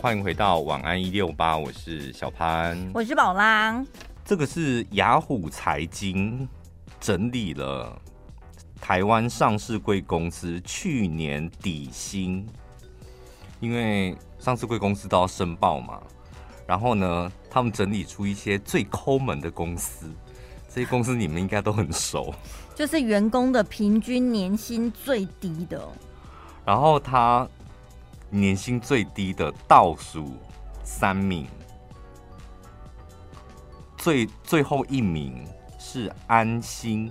[0.00, 3.84] 欢迎回到晚安一六八，我是小潘，我是宝拉。
[4.24, 6.48] 这个是雅虎财经
[7.00, 8.00] 整理了
[8.80, 12.46] 台湾上市贵公司去年底薪，
[13.58, 16.00] 因为上市贵公司都要申报嘛，
[16.64, 20.06] 然后呢，他们整理出一些最抠门的公司，
[20.68, 22.32] 这些公司你们应该都很熟，
[22.72, 25.88] 就是员工的平均年薪最低的，
[26.64, 27.48] 然后他。
[28.30, 30.36] 年薪最低的倒数
[30.84, 31.46] 三名，
[33.96, 35.46] 最最后一名
[35.78, 37.10] 是安心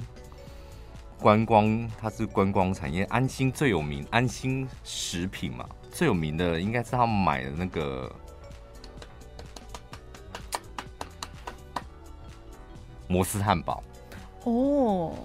[1.19, 3.03] 观光，它是观光产业。
[3.05, 8.13] 安心最有名，安心食品嘛，最有名的应该是他们买的那个
[13.07, 13.83] 摩斯汉堡。
[14.43, 15.15] 哦，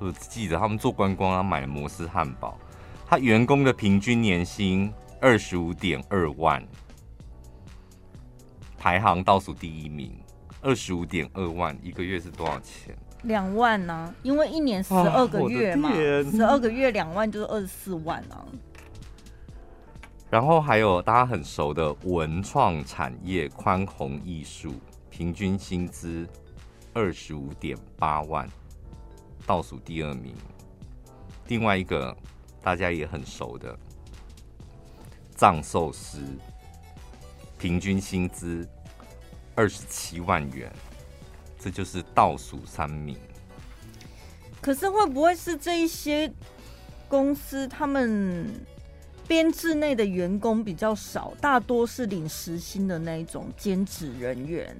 [0.00, 2.58] 我记得他们做观光，他买了摩斯汉堡，
[3.06, 4.92] 他员工的平均年薪。
[5.22, 6.60] 二十五点二万，
[8.76, 10.12] 排行倒数第一名。
[10.60, 12.92] 二十五点二万一个月是多少钱？
[13.22, 14.14] 两万呢、啊？
[14.24, 18.44] 因为一年十二个月嘛，十二个月两万就是二十四万啊。
[20.28, 24.74] 然后还有大家很熟的文创产业宽宏艺术，
[25.08, 26.28] 平均薪资
[26.92, 28.48] 二十五点八万，
[29.46, 30.34] 倒数第二名。
[31.46, 32.12] 另外一个
[32.60, 33.78] 大家也很熟的。
[35.42, 36.20] 藏寿司
[37.58, 38.64] 平均薪资
[39.56, 40.72] 二十七万元，
[41.58, 43.18] 这就是倒数三名。
[44.60, 46.32] 可是会不会是这一些
[47.08, 48.48] 公司他们
[49.26, 54.76] 编制内的员工比较少，大多是领时薪的那一种兼职人员？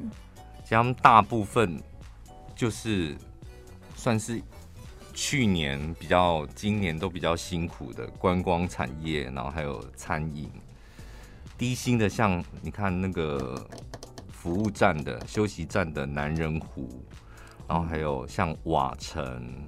[0.71, 1.83] 他们大部分
[2.55, 3.17] 就是
[3.97, 4.41] 算是。
[5.13, 10.51] 去年比较，今年都比较辛苦的观光产业，然后还有餐饮，
[11.57, 13.69] 低薪的像你看那个
[14.31, 17.05] 服务站的、休息站的南人湖，
[17.69, 19.65] 然后还有像瓦城、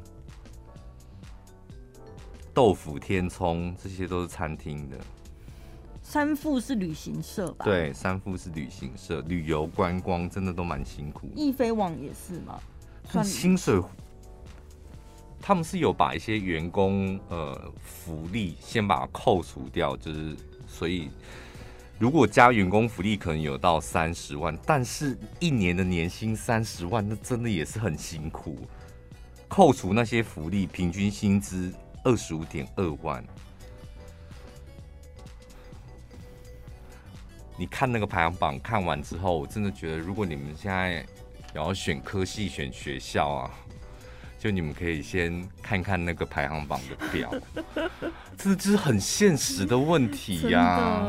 [2.52, 4.98] 豆腐天葱，这些都是餐厅的。
[6.02, 7.64] 三富是旅行社吧？
[7.64, 11.30] 对，三富是旅行社，旅游观光真的都蛮辛苦。
[11.34, 12.60] 易飞网也是吗？
[13.08, 13.82] 算薪水。
[15.46, 20.34] 他们是有把一些员工呃福利先把它扣除掉，就是
[20.66, 21.10] 所以
[21.98, 28.66] 如果加员工福利可能有到三十万，但是一年的年薪三十万，那真的也是很辛苦。
[29.46, 31.70] 扣除那些福利，平均薪资
[32.04, 33.22] 二十五点二万。
[37.58, 41.04] 你看那个排行榜看完之后，我真的觉得，如果你们现在
[41.52, 43.50] 要选科系、选学校啊。
[44.44, 47.34] 就你们可以先看看那个排行榜的表，
[48.36, 51.08] 这就是很现实的问题呀、啊。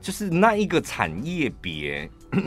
[0.00, 2.08] 就是那一个产业别，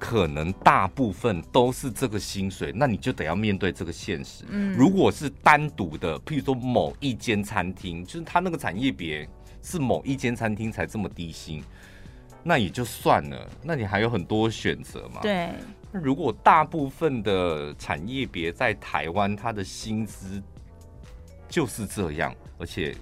[0.00, 4.44] 可能大部分都是这个薪水，那你就得要面对这个现实。
[4.76, 9.28] 如果是单独的，譬如说某一间餐厅，就是他那个产业别
[9.62, 11.62] 是某一间餐厅才这么低薪，
[12.42, 13.48] 那也就算了。
[13.62, 15.20] 那你还有很多选择嘛？
[15.22, 15.50] 对。
[16.02, 20.42] 如果大部分的产业别在台湾，它的薪资
[21.48, 22.96] 就是这样，而且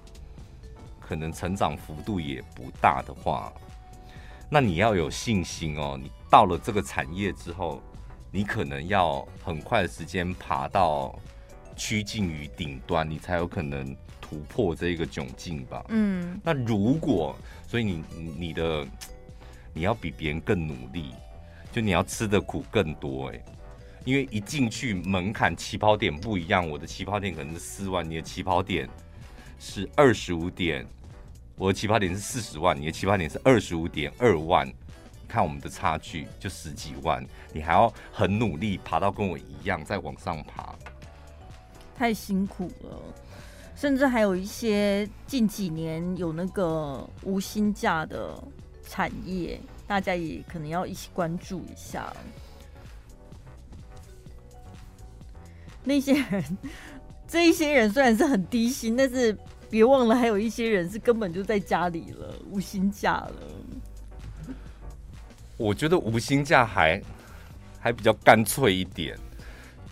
[1.00, 3.50] 可能成长幅度也不大的话，
[4.50, 5.98] 那你要有信心哦。
[5.98, 7.80] 你到了这个产业之后，
[8.30, 11.18] 你可能要很快的时间爬到
[11.74, 15.82] 趋近于顶端，你才有可能突破这个窘境吧。
[15.88, 17.34] 嗯，那如果
[17.66, 18.04] 所以你
[18.38, 18.86] 你的
[19.72, 21.14] 你要比别人更努力。
[21.72, 23.44] 就你要吃的苦更多哎，
[24.04, 28.86] 因为一进去门槛起跑点不一样，我的起跑点可能是四万，你的起跑点
[29.58, 30.86] 是二十五点，
[31.56, 34.70] 我的起跑点是四十万，你的起跑点是二十五点二万，
[35.26, 40.76] 看我们的差距就十几万，你还要很努力爬到跟我一样再往上爬，
[41.96, 43.00] 太辛苦了，
[43.74, 48.36] 甚至还有一些近几年有那个无薪假的
[48.86, 49.58] 产业。
[49.86, 52.10] 大家也可能要一起关注一下，
[55.84, 56.58] 那些人，
[57.28, 59.36] 这一些人虽然是很低薪，但是
[59.68, 63.34] 别忘了还有一些人是根本就在家里了，无薪假了。
[65.58, 67.02] 我觉得无薪假还
[67.78, 69.18] 还比较干脆一点，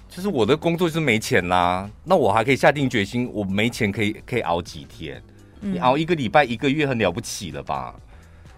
[0.09, 5.23] 就是我的工作就是没钱啦，那我还可以下定决心，我没钱可以可以熬几天，
[5.61, 7.95] 你熬一个礼拜一个月很了不起了吧？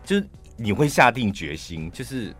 [0.05, 0.29] 就是。
[0.62, 2.32] 你会下定决心，就是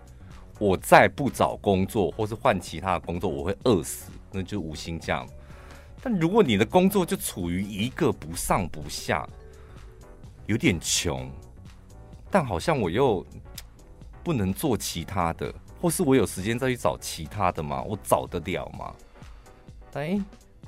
[0.61, 5.27] 我再不找工作，或是换其他的工作，我会饿死，那就无薪假。
[6.01, 9.29] 但如果你的工作就处于一个不上不下，
[10.47, 11.29] 有点穷，
[12.31, 13.27] 但好像我又
[14.23, 17.83] 不能做其他的，或是我有时间再去找其他的吗？
[17.83, 18.95] 我找得了吗？
[19.95, 20.17] 哎，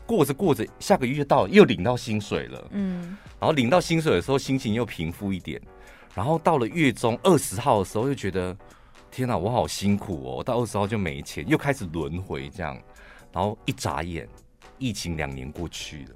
[0.05, 2.69] 过着过着，下个月到，又领到薪水了。
[2.73, 5.63] 嗯，然后领到薪水的时候，心情又平复一点。
[6.15, 8.57] 然后到了月中二十号的时候，就觉得
[9.11, 10.45] 天哪，我好辛苦哦！
[10.45, 12.81] 到二十号就没钱，又开始轮回这样。
[13.33, 14.29] 然后一眨眼，
[14.79, 16.11] 疫情两年过去了。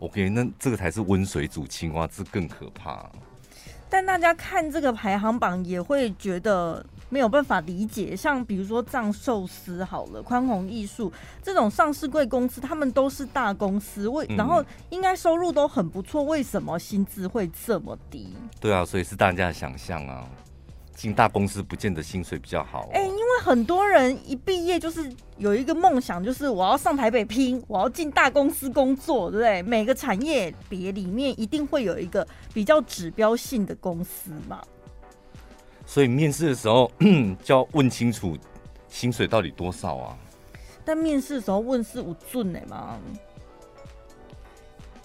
[0.00, 3.08] OK，那这个才是温水煮青蛙，这更可怕。
[3.88, 6.84] 但大家看这个排行榜也会觉得
[7.16, 11.10] 没有办法理解，像比如说藏寿司好了，宽宏艺术
[11.42, 18.36] 这种上市贵公司，他们都是大公司，为然后应该收入都很不错，为什么薪资会这么低？
[18.60, 20.28] 对啊，所以是大家的想象啊。
[20.94, 22.88] 进大公司不见得薪水比较好。
[22.92, 29.62] 哎，因为很多人一毕业就是有一个梦想，就是我要上台北拼，我要进大公司工作，对不对？
[29.62, 34.62] 每个产业别里面一定会有一个比较指标性的公司嘛。
[35.86, 36.90] 所以面试的时候
[37.42, 38.36] 就要问清楚
[38.88, 40.18] 薪水到底多少啊？
[40.84, 42.98] 但面试的时候问是无准的嘛？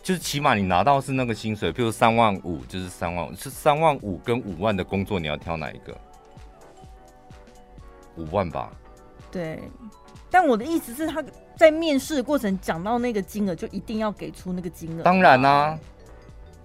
[0.04, 5.96] 就是起码你拿到是那个薪水，譬如三万五，就是三万五，是三万五跟五万的工作，你要挑哪一个？
[8.18, 8.72] 五万吧。
[9.32, 9.60] 对，
[10.30, 11.24] 但我的意思是，他
[11.56, 15.04] 在面试的过程讲到那个金额，就一定要给出那个金额。
[15.04, 15.80] 当然啦、啊，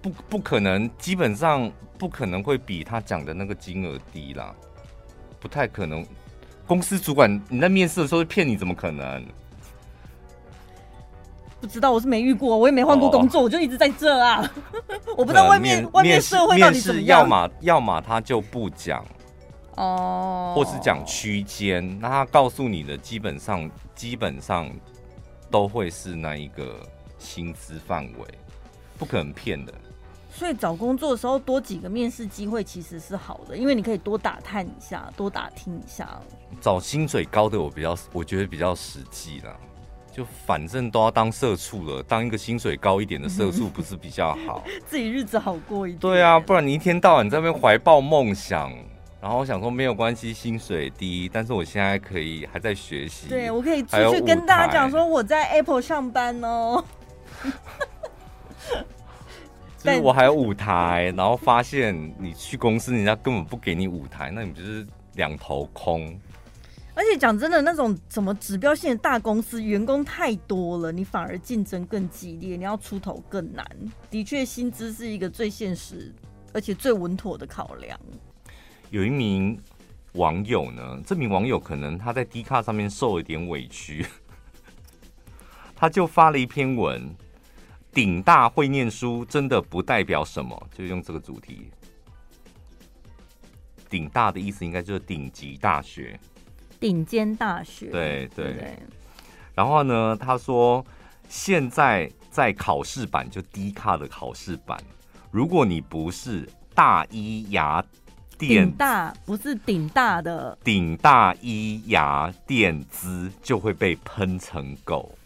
[0.01, 4.53] 不不可能，基本上不可能会比他讲的那个金额低啦，
[5.39, 6.05] 不太可能。
[6.65, 9.25] 公司主管你在面试的时候骗你，怎么可能？
[11.61, 14.43] 不知道，我是没遇过，我也没换过工作，哦、我就一直在这啊。
[15.17, 17.21] 我不知道外面面外面社会到底怎么样。
[17.21, 19.03] 要么要么他就不讲
[19.75, 24.69] 哦，或是讲区间，那他告诉你的基本上基本上
[25.49, 26.75] 都会是那一个
[27.17, 28.27] 薪资范围，
[28.99, 29.73] 不可能骗的。
[30.37, 36.07] 所以找工作的时候多几个面试机会其实是好的，因为你可以多打探一下，多打听一下。
[36.61, 39.55] 找薪水高的我比较，我觉得比较实际啦。
[40.11, 44.63] 就反正都要当社畜了，当一个薪水高一点的社畜不是比较好？
[44.85, 45.99] 自己日子好过一点。
[45.99, 48.71] 对啊，不然你一天到晚在那边怀抱梦想，
[49.19, 53.27] 然后我想说没有关系，薪水低，但是我现在可以还在学习。
[53.27, 56.83] 对，我可以出去跟大家讲说我在 Apple 上班哦。
[59.77, 64.85] 就是我还有舞台，然后发现你去公司，人家根本不给你舞台，那你就是
[65.15, 66.19] 两头空。
[66.95, 73.63] 而且讲真的，那种什么指标性的大公司，员工太多了，你反而竞争更激烈，你要出头更难。
[74.09, 76.11] 的确，薪资是一个最现实
[76.53, 77.99] 而且最稳妥的考量。
[78.89, 79.59] 有一名
[80.13, 84.03] 网友呢，这名网友可能他在 D 卡上面受了一点委屈，
[85.75, 87.15] 他就发了一篇文
[87.93, 91.69] ：“顶大会念书真的不代表什么。”就用这个主题。
[93.89, 96.19] 顶大的意思应该就是顶级大学。
[96.79, 98.79] 顶尖大学，对对，对。
[99.55, 100.85] 然后呢，他说
[101.27, 104.77] 现在在考试版就低卡的考试版，
[105.31, 107.83] 如果你不是大一牙
[108.37, 115.16] 电，大不是顶大的顶大一牙电资就会被喷成狗。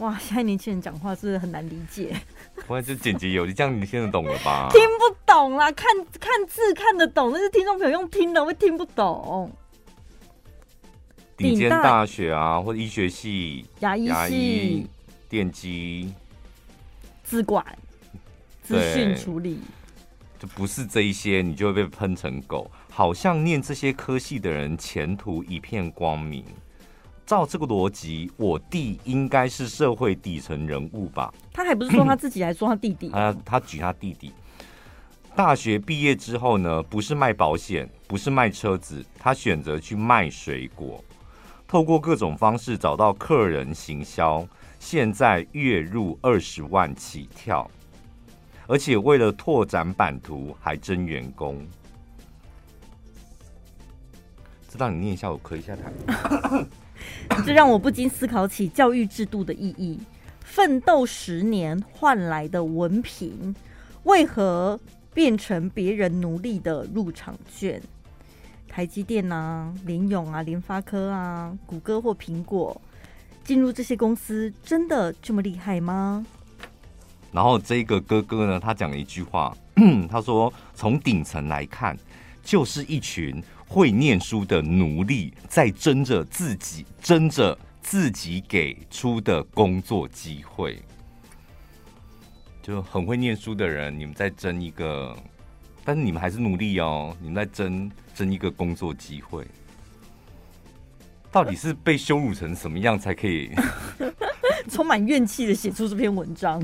[0.00, 2.16] 哇，现在年轻人讲话是不是很难理解？
[2.66, 4.68] 我就简洁有力，这样你听得懂了吧？
[4.72, 5.86] 听不懂啦，看
[6.18, 9.50] 看字看得懂，但是听众朋友用听的会听不懂。
[11.36, 14.86] 顶尖大学啊，或者医学系、牙医系、
[15.28, 16.12] 电机、
[17.22, 17.64] 资管、
[18.62, 19.60] 资讯处理，
[20.38, 22.70] 就不是这一些，你就会被喷成狗。
[22.90, 26.42] 好像念这些科系的人前途一片光明。
[27.30, 31.32] 照这个逻辑，我弟应该是社会底层人物吧？
[31.52, 33.08] 他还不是说他自己，还说他弟弟。
[33.12, 34.32] 啊他举他弟弟。
[35.36, 41.04] 大学毕业之后呢，不是卖保险，不是卖车子，他选择去卖水果。
[41.68, 44.44] 透过各种方式找到客人行销，
[44.80, 47.70] 现在月入二十万起跳，
[48.66, 51.64] 而且为了拓展版图还真员工。
[54.68, 56.66] 知道你念一下，我咳一下痰。
[57.44, 59.98] 这让我不禁思考起教育制度的意义：
[60.44, 63.54] 奋斗十年换来的文凭，
[64.04, 64.78] 为何
[65.14, 67.80] 变成别人努力的入场券？
[68.68, 72.80] 台积电啊，联咏啊，联发科啊，谷歌或苹果，
[73.42, 76.24] 进入这些公司真的这么厉害吗？
[77.32, 79.56] 然后这个哥哥呢，他讲了一句话，
[80.10, 81.96] 他说：“从顶层来看，
[82.42, 90.82] 就是一群会念书的奴隶，在争着自己争着自己给出的工作机会。”
[92.60, 95.16] 就很会念书的人，你们在争一个，
[95.84, 99.46] 但是你们还是努力哦，你们在争争一个工作机会。
[101.30, 103.52] 到底是被羞辱成什么样才可以
[104.68, 106.60] 充满怨气的写出这篇文章？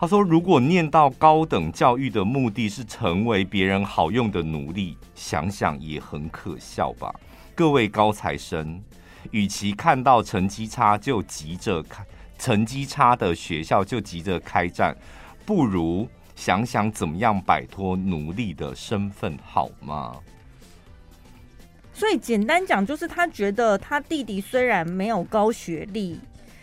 [0.00, 7.14] 他说：“如果念到高等教育的目的是成为别人好用的奴隶，想想也很可笑吧。
[7.54, 8.82] 各位高材生，
[9.30, 12.02] 与其看到成绩差就急着开，
[12.38, 14.96] 成绩差的学校就急着开战，
[15.44, 20.16] 不如想想怎么样摆脱奴隶的身份，好吗？”
[21.92, 26.18] 所以简单讲，就是他觉得他弟弟虽然没有高学历，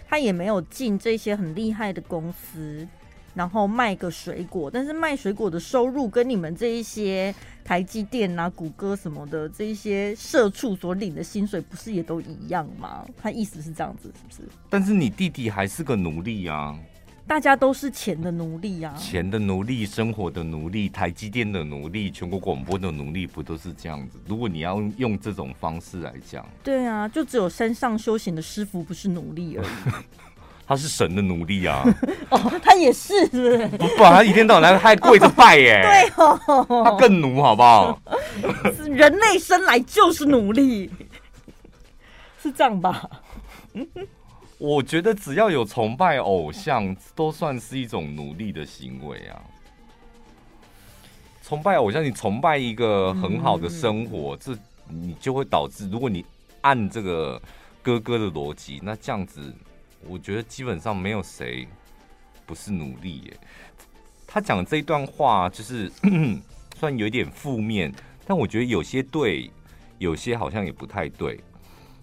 [0.10, 2.88] 他也没有进这些很厉害的公司，
[3.38, 13.06] 然后卖个水果，但是卖水果的收入跟你们这一些台积电啊、谷歌什么的这一些社畜所领的薪水，不是也都一样吗？
[13.22, 14.50] 他意思是这样子，是不是？
[14.70, 16.76] 但是你弟弟还是个奴隶啊。
[17.28, 18.96] 大家都是钱的奴隶啊！
[18.98, 24.18] 钱的奴隶，生活的奴隶，台积电的奴隶，全国广播的奴隶，不都是这样子？
[24.26, 29.68] 如果你要用这种方式来讲，对啊，就只有山上修行的师傅不是奴隶而已，
[30.68, 31.82] 他是神的奴隶啊！
[32.30, 33.68] 哦，他也是，是不是？
[33.70, 35.82] 不，不，他一天到晚来还跪着拜耶！
[36.14, 38.02] 对哦，他更奴好不好？
[38.90, 40.92] 人类生来就是奴隶，
[42.44, 43.10] 是这样吧？
[44.58, 49.40] 我觉得只要有崇拜偶像，都算是一种奴隶的行为啊。
[51.44, 54.58] 崇拜偶像，你崇拜一个很好的生活，嗯、这
[54.90, 56.26] 你就会导致，如果你
[56.60, 57.42] 按这个
[57.82, 59.40] 哥哥的逻辑，那这样子，
[60.08, 61.68] 我觉得基本上没有谁
[62.46, 63.38] 不是努力耶。
[64.26, 65.90] 他讲的这一段话，就是
[66.78, 67.94] 虽然有一点负面，
[68.26, 69.50] 但我觉得有些对，
[69.98, 71.38] 有些好像也不太对。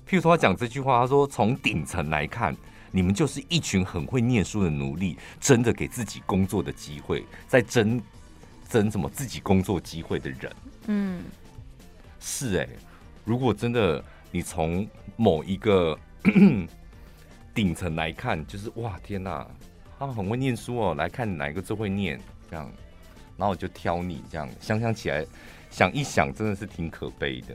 [0.07, 2.55] 譬如说，他讲这句话，他说：“从顶层来看，
[2.91, 8.01] 你们就是一群很会念书的奴隶，争着给自己工作的机会，在争
[8.69, 10.53] 争什么自己工作机会的人。”
[10.89, 11.23] 嗯，
[12.21, 12.69] 是哎。
[13.25, 15.99] 如果真的你从某一个
[17.55, 19.47] 顶层来看，就是哇天哪，
[19.99, 22.21] 他们很会念书哦，来看哪一个最会念
[22.51, 22.71] 这样，
[23.37, 24.49] 然后我就挑你这样。
[24.61, 25.25] 想想起来，
[25.71, 27.55] 想一想，真的是挺可悲的。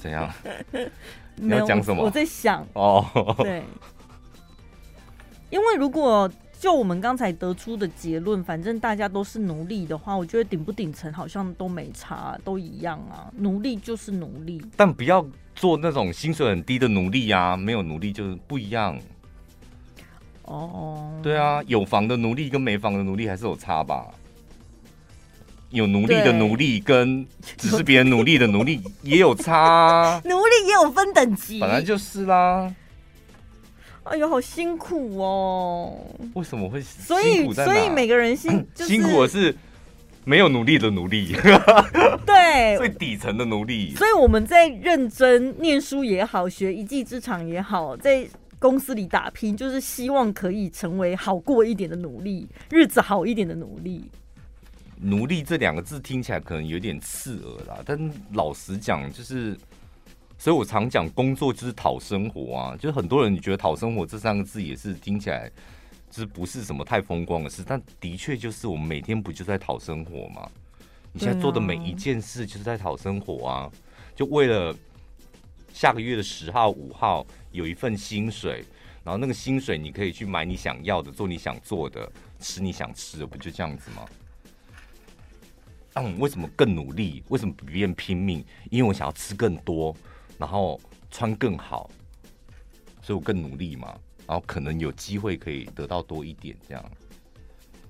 [0.00, 0.32] 怎样？
[1.36, 2.02] 你要讲什么？
[2.02, 3.04] 我在想哦，
[3.38, 3.62] 对，
[5.50, 13.30] 因为如果就我们刚才得出的结论，反正大家都是奴隶的话，我觉得顶不顶层好像都没差，都一样啊。
[13.36, 15.24] 奴隶就是奴隶，但不要
[15.58, 18.96] 做那种薪水很低的奴隶啊，没有奴隶就是不一样。
[20.44, 24.06] 哦，对啊，有房的奴隶跟没房的奴隶还是有差吧？
[25.70, 27.26] 有奴隶的奴隶跟
[27.58, 32.72] 只是别人奴隶的奴隶也有差，啊， 奴隶也有分等级，本来就是啦。
[34.04, 35.92] 哎呦，好辛苦哦！
[36.32, 37.04] 为什么会辛苦？
[37.04, 39.54] 所以，所以每个人辛、就是、 辛苦的是
[40.28, 41.32] 没有努力的努力，
[42.26, 43.94] 对， 最底层的奴隶。
[43.94, 54.10] 所以我们在认真念书也好，学一技之长也好，在公司里打拼，就是希望可以成为好过一点的努力，日子好一点的努力。
[55.00, 57.98] 努力这两个字听起来可能有点刺耳啦，但
[58.34, 59.56] 老实讲，就是，
[60.36, 62.76] 所以我常讲工作就是讨生活啊。
[62.76, 65.50] 就是很多人你觉得讨生活这三个字也是听起来
[66.10, 70.50] 就是不是什么太风光的事，但的确就是我们每天不就在讨生活吗？
[71.12, 73.70] 你现在做的每一件事就是在讨生活啊，
[74.14, 74.74] 就为了
[75.72, 78.64] 下个月的十号、五号有一份薪水，
[79.04, 84.06] 然后那个薪水你可以去买你想要的，做你想做的，吃你想吃的，不就这样子吗？
[85.94, 87.22] 嗯，为什么更努力？
[87.28, 88.44] 为什么比别人拼命？
[88.70, 89.96] 因为我想要吃更多，
[90.36, 91.90] 然后穿更好，
[93.02, 93.98] 所以我更努力嘛。
[94.28, 96.84] 然后可能有机会可以得到多一点，这样。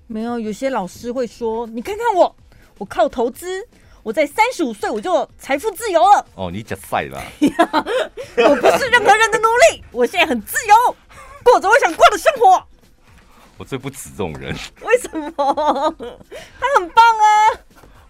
[0.07, 2.33] 没有，有些老师会说：“你看看我，
[2.77, 3.67] 我靠投资，
[4.03, 7.21] 我在三十五岁我就财富自由了。”哦，你假赛了！
[7.41, 10.95] 我不是任何人的奴隶，我现在很自由，
[11.43, 12.65] 过着我想过的生活。
[13.57, 14.55] 我最不耻这种人。
[14.81, 15.31] 为什么？
[15.35, 17.59] 他很棒啊！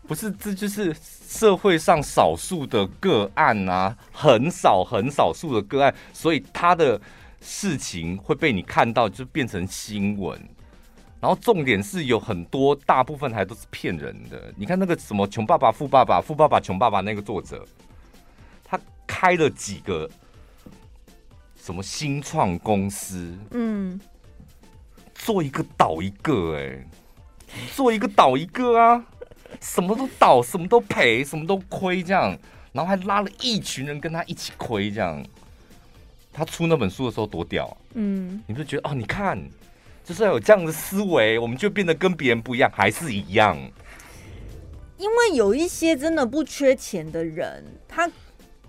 [0.07, 0.95] 不是，这就是
[1.27, 6.99] 社会上少数的个案啊，很少很少数的个案，所以他的
[7.41, 10.39] 事情会被你看到，就变成新闻。
[11.21, 14.53] 然后重点是有很多，大部分还都是骗人的。
[14.55, 17.65] 你看那个什么穷爸爸、富爸爸、富爸爸、穷爸爸那个作者，
[18.63, 20.09] 他开了几个
[21.61, 23.99] 什么新创公司，嗯，
[25.13, 26.87] 做一个倒一个，哎，
[27.75, 29.05] 做一个倒一个啊。
[29.59, 32.37] 什么都倒，什么都赔，什么都亏，这样，
[32.71, 35.25] 然后还拉了一群人跟他一起亏，这样。
[36.31, 37.77] 他出那本书的时候多屌啊！
[37.93, 38.93] 嗯，你不是觉得哦？
[38.93, 39.37] 你看，
[40.03, 43.57] 就是要有这样的思维，我们就变得跟别人不一样，还是一样？
[44.97, 48.09] 因为有一些真的不缺钱的人，他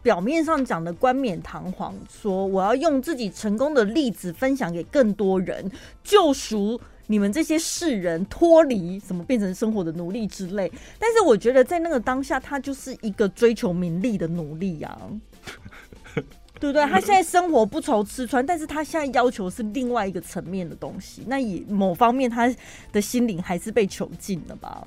[0.02, 5.70] 表面上讲的冠冕堂皇，说我要用自己成功的例子分享给更多人，
[6.02, 10.70] 救赎你们这些世人脱离什么变成生活的奴隶之类。
[10.98, 14.98] 但是我觉得在那个当下，他就是一个追求名利的奴隶啊，
[16.60, 16.84] 对不对？
[16.86, 21.24] 他现在生活不愁吃穿，但是他现在要求是另外一个层面的东西。
[21.26, 22.54] 那以某方面，他
[22.92, 24.86] 的心灵还是被囚禁了吧？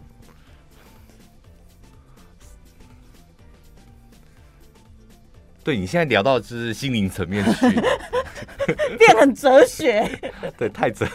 [5.64, 7.62] 对，你现在聊到就是心灵层面去，
[9.00, 10.06] 变很哲学。
[10.58, 11.08] 对，太哲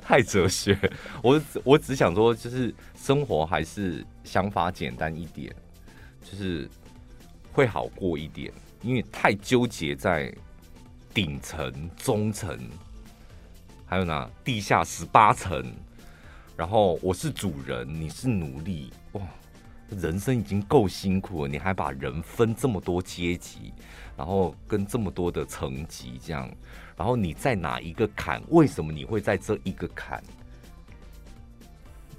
[0.00, 0.78] 太哲学。
[1.22, 5.52] 我我只想说，就是生活还是想法简单一点，
[6.22, 6.70] 就是
[7.52, 8.52] 会好过一点。
[8.82, 10.32] 因为太纠结在
[11.12, 12.58] 顶层、中层，
[13.84, 15.72] 还有呢地下十八层，
[16.56, 19.22] 然后我是主人，你是奴隶，哇！
[19.88, 23.72] 人生已经够辛苦了，你还把人分这么多阶级，
[24.16, 26.50] 然后跟这么多的层级这样，
[26.96, 28.42] 然后你在哪一个坎？
[28.48, 30.20] 为什么你会在这一个坎？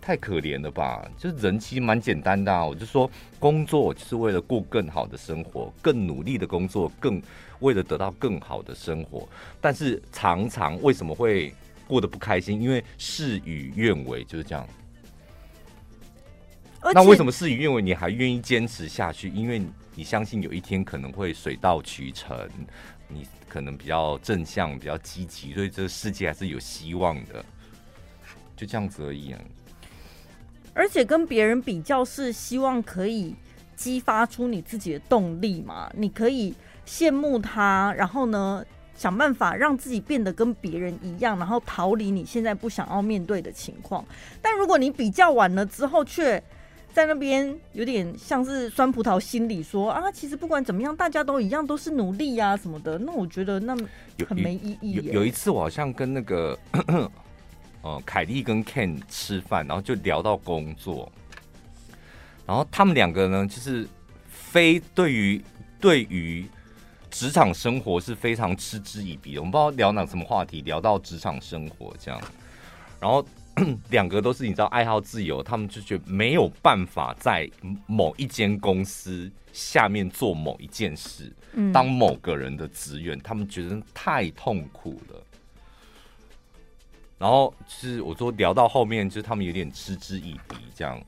[0.07, 1.05] 太可怜了吧！
[1.17, 7.21] 就是人其实蛮简单的啊，我就说工作就是为了过更好的生活，更努力的工作，更
[7.59, 9.27] 为了得到更好的生活。
[9.59, 11.53] 但是常常为什么会
[11.89, 12.61] 过得不开心？
[12.61, 14.65] 因为事与愿违，就是这样。
[16.93, 19.27] 那为什么事与愿违你还愿意坚持下去？
[19.27, 19.61] 因为
[19.93, 22.49] 你相信有一天可能会水到渠成，
[23.09, 27.43] 你可能比较正向、比较积极，所以这个世界还是有希望的。
[28.55, 29.39] 就这样子而已啊。
[30.77, 33.33] 而且跟别人比较是希望可以
[33.75, 35.91] 激发出你自己的动力嘛？
[35.95, 36.53] 你可以
[36.85, 38.63] 羡慕他，然后呢，
[38.95, 44.05] 想办法让自己变得跟别人一样，然后逃离你现在不想要面对的情况。
[44.39, 46.41] 但如果你比较完了之后，却
[46.93, 52.97] 在那边有点像是酸葡萄心理，说啊，其实不管怎么样，大家都一样，都是努力呀、什么的。
[52.99, 53.75] 那我觉得那
[54.27, 55.03] 很没意义有。
[55.13, 56.57] 有一次我好像跟那个
[57.87, 61.11] 呃凯莉跟 Ken 吃饭，然后就聊到工作，
[62.45, 63.87] 然后他们两个呢，就是
[64.27, 65.41] 非对于
[65.79, 66.45] 对于
[67.09, 69.41] 职场生活是非常嗤之以鼻的。
[69.41, 72.21] 我们不知道聊哪什么话题，聊到职场生活这样，
[72.99, 73.25] 然后。
[73.89, 77.49] 两个都是你知道爱好自由，他们就觉得没有办法在
[77.87, 85.23] 某一间公司下面做某一件事，嗯、当某个人的职员，他们觉得太痛苦了。
[87.17, 91.01] 然后是我说聊到后面，就是他们有点嗤之以鼻这样。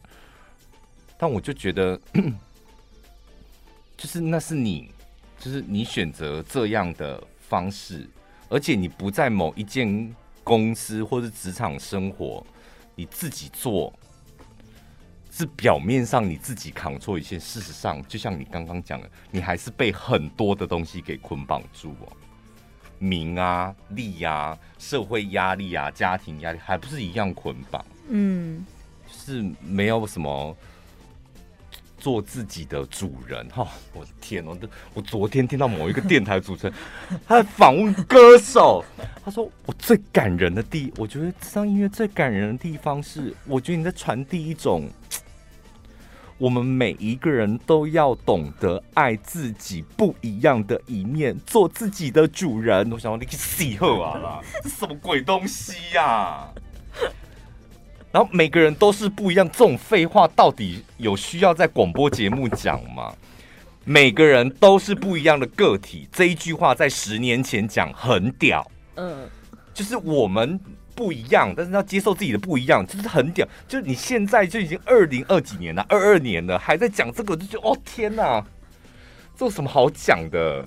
[1.18, 2.00] 但我就觉得，
[3.98, 4.92] 就是那是你，
[5.40, 8.10] 就是你选择这样的方式，
[8.50, 10.16] 而且你不在某一件。
[10.42, 12.44] 公司或是职场生活，
[12.96, 13.94] 你自己做
[15.30, 22.12] 是表面上你自己扛错一切，事实上就像你刚刚讲的，你还是被很多的东西给捆绑住哦，
[23.00, 27.84] 名啊、利啊、社会压力啊、家庭压力，还不是一样捆绑？
[28.10, 28.64] 嗯，
[29.12, 30.56] 是没有什么。
[32.02, 33.68] 做自己的主人哈！
[33.92, 34.58] 我的天哦，
[34.94, 36.74] 我昨天听到某一个电台主持人，
[37.28, 38.86] 他在访问歌手，
[39.22, 44.90] 他说我最感人的地，我觉得这张音乐最感人的地方是，我觉得你在传递一种，
[46.40, 52.90] 我们每一个人都要懂得爱自己不一样的一面，做自己的主人。
[52.92, 56.54] 我想说你去死后啊啦，这什么鬼东西呀、啊？
[58.12, 63.14] 然后每个人都是不一样，这种废话到底有需要在广播节目讲吗？
[63.84, 69.28] 每个人都是不一样的个体，这一句话在十年前讲很屌，嗯，
[69.74, 70.60] 就是我们
[71.00, 73.48] 不一样，但是要接受自己的不一样，就是很屌。
[73.70, 78.44] 就是你现在就已经二零二几年了，二二年了，还在讲这个，就觉得哦天哪，
[79.38, 80.66] 这有什么好讲的？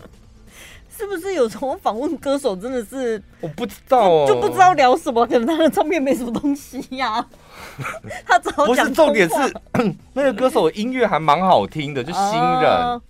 [0.96, 2.56] 是不是有什么访问歌手？
[2.56, 5.26] 真的是我不知道、哦，就不知道聊什么。
[5.26, 7.28] 可能他的唱片没什么东西呀、啊。
[8.24, 8.86] 他只好讲。
[8.86, 9.34] 不是重点是
[10.14, 12.62] 那个歌手音乐还蛮好听的，就新人。
[12.62, 13.00] Uh、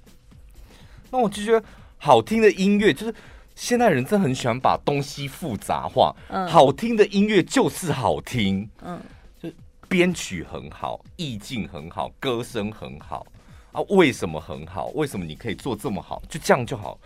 [1.10, 1.64] 那我就觉得
[1.98, 3.14] 好听的音乐，就是
[3.62, 6.12] 现代人真的很喜欢把东西复杂化。
[6.28, 8.68] Uh、好听的音乐就是好听。
[8.82, 9.00] 嗯。
[9.40, 9.48] 就
[9.88, 13.24] 编曲很好，意境很好，歌声很好
[13.70, 13.80] 啊。
[13.90, 14.86] 为什么很好？
[14.94, 16.20] 为什么你可以做这么好？
[16.28, 16.98] 就这样就好。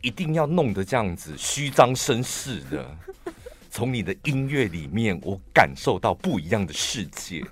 [0.00, 2.84] 一定要弄得这样子虚张声势的，
[3.70, 7.44] 从你的音乐里面，我感受到不一样的世界。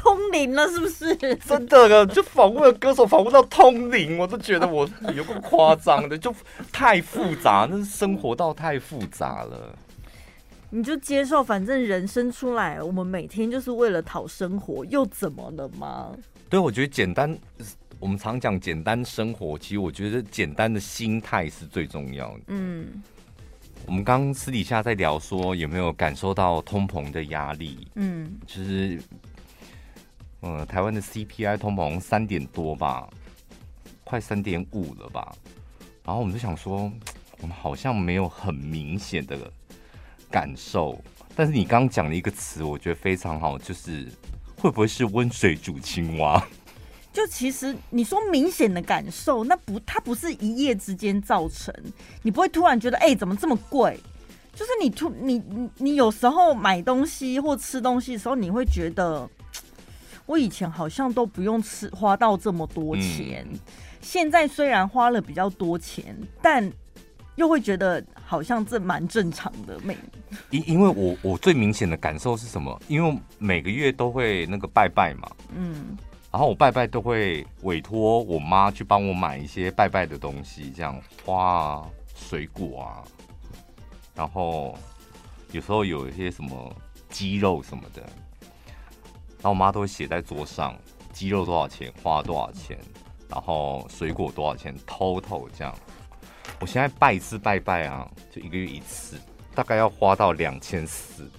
[0.00, 1.14] 通灵了，是不是？
[1.46, 6.34] 真的，就访问歌手访问到通灵，我都觉得我有个夸张的， 就
[6.72, 9.78] 太复杂，那是生活到太复杂了。
[10.70, 16.12] 你就接受，反正人生出来，我们每天就是为了讨生活，又怎么了吗？
[16.48, 17.36] 对，我觉得简单，
[17.98, 22.40] 我们常讲简单生活，其实我觉得简单的心态是最重要的。
[22.46, 22.86] 嗯，
[23.84, 27.88] 我们刚私底下在聊说，有没有感受到通膨的压力？
[27.96, 29.00] 嗯，就是，
[30.40, 33.08] 呃，台湾的 CPI 通膨三点多吧，
[34.04, 35.34] 快三点五了吧？
[36.04, 36.90] 然后我们就想说，
[37.40, 39.36] 我们好像没有很明显的。
[40.32, 40.96] 感受，
[41.34, 44.06] 但是你刚刚讲了一个词，我觉得非常好，就是
[44.56, 46.40] 会不会是温水煮青蛙？
[47.12, 51.74] 就其实你说明显的感受，那不，它不是一夜之间造成，
[52.22, 53.98] 你不会突然觉得，哎、怎么这么贵？
[54.54, 59.28] 就是你突你你你有时候买东西或吃东西的时候，你会觉得，
[60.30, 63.58] 我以前好像都不用吃花到这么多钱，嗯、
[64.00, 66.72] 现在虽然花了比较多钱，但。
[67.36, 69.96] 又会觉得好像这蛮正常的，每
[70.50, 72.78] 因因为我我最明显的感受是什么？
[72.86, 75.96] 因为每个月都会那个拜拜嘛，嗯，
[76.30, 83.00] 然后我拜拜都会委托我妈去帮我买一些拜拜的东西，这样花啊、水果啊，
[84.14, 84.76] 然后
[85.52, 86.76] 有时候有一些什么
[87.08, 88.06] 鸡肉什么的，
[89.42, 90.76] 然后我妈都会写在桌上，
[91.12, 92.78] 鸡肉多少钱，花多少钱，
[93.28, 95.74] 然后水果多少钱，total 这样。
[96.60, 99.16] 我现在拜一次拜拜啊，就一个月一次，
[99.54, 101.30] 大概要花到两千四。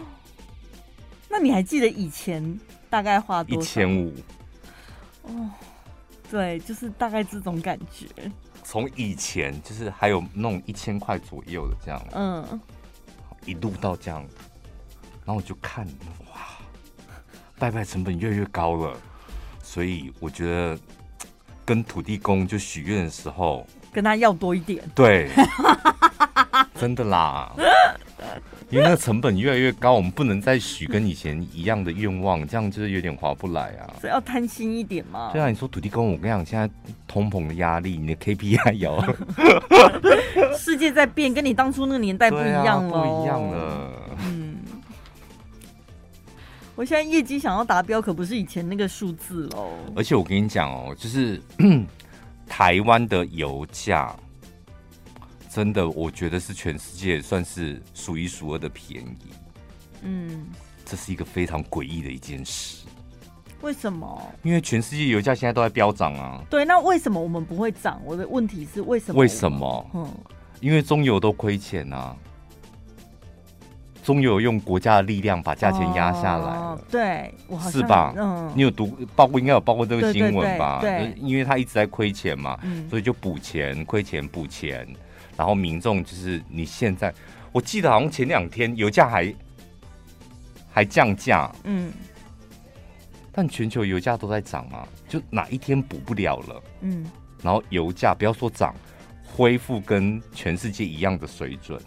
[1.30, 2.58] 那你还记得以前
[2.90, 3.60] 大概花多少？
[3.60, 4.14] 一千五。
[5.22, 5.50] 哦，
[6.30, 8.06] 对，就是大概这种感觉。
[8.64, 12.60] 从以前就是还有那种一千块左右的这样，嗯，
[13.46, 14.20] 一路到这样，
[15.24, 15.86] 然后我就看，
[17.58, 18.96] 哇，拜拜成本越来越高了，
[19.62, 20.78] 所以我觉得
[21.64, 23.66] 跟土地公就许愿的时候。
[23.90, 25.30] 跟他要多一点，对，
[26.78, 27.50] 真的啦，
[28.68, 33.88] 因为那个成本越来越高，我们不能再许跟以前一样的愿望，这样就是有点划不来啊。
[33.98, 35.30] 所以要贪心一点嘛。
[35.32, 36.68] 对啊，你说土地公，我跟你讲，现在
[37.08, 39.02] 通膨的压力，你的 KPI 有，
[40.56, 43.90] 世界在变，跟你当初那个年代不一样了，不一样了。
[46.78, 49.70] 嗯，我现在业绩想要达标，可不是以前那个数字喽。
[49.96, 51.42] 而且我跟你讲哦，就是。
[52.50, 54.16] 台湾的油价
[55.50, 59.18] 真的，我觉得是全世界算是数一数二的便宜。
[60.00, 60.46] 嗯，
[60.82, 62.86] 这是一个非常诡异的一件事。
[63.60, 64.32] 为什么？
[64.42, 66.42] 因为全世界油价现在都在飙涨啊。
[66.48, 68.00] 对，那为什么我们不会涨？
[68.02, 69.20] 我的问题是为什么？
[69.20, 69.90] 为什么？
[69.92, 70.10] 嗯，
[70.60, 72.16] 因为中油都亏钱啊。
[74.08, 77.30] 中油用国家的力量把价钱压下来了，哦、对，
[77.70, 78.14] 是吧？
[78.16, 80.78] 嗯，你有读报过，应该有报过这个新闻吧？
[80.80, 84.88] 对，因为他一直在亏钱嘛，嗯、所以就补钱，亏钱补钱，
[85.36, 87.12] 然后民众就是你现在，
[87.52, 89.34] 我记得好像前两天油价还
[90.70, 91.92] 还降价，嗯，
[93.30, 97.04] 但全球油价都在涨嘛，就哪一天补不了了，嗯，
[97.42, 98.74] 然后油价不要说涨，
[99.22, 101.78] 恢复跟全世界一样的水准。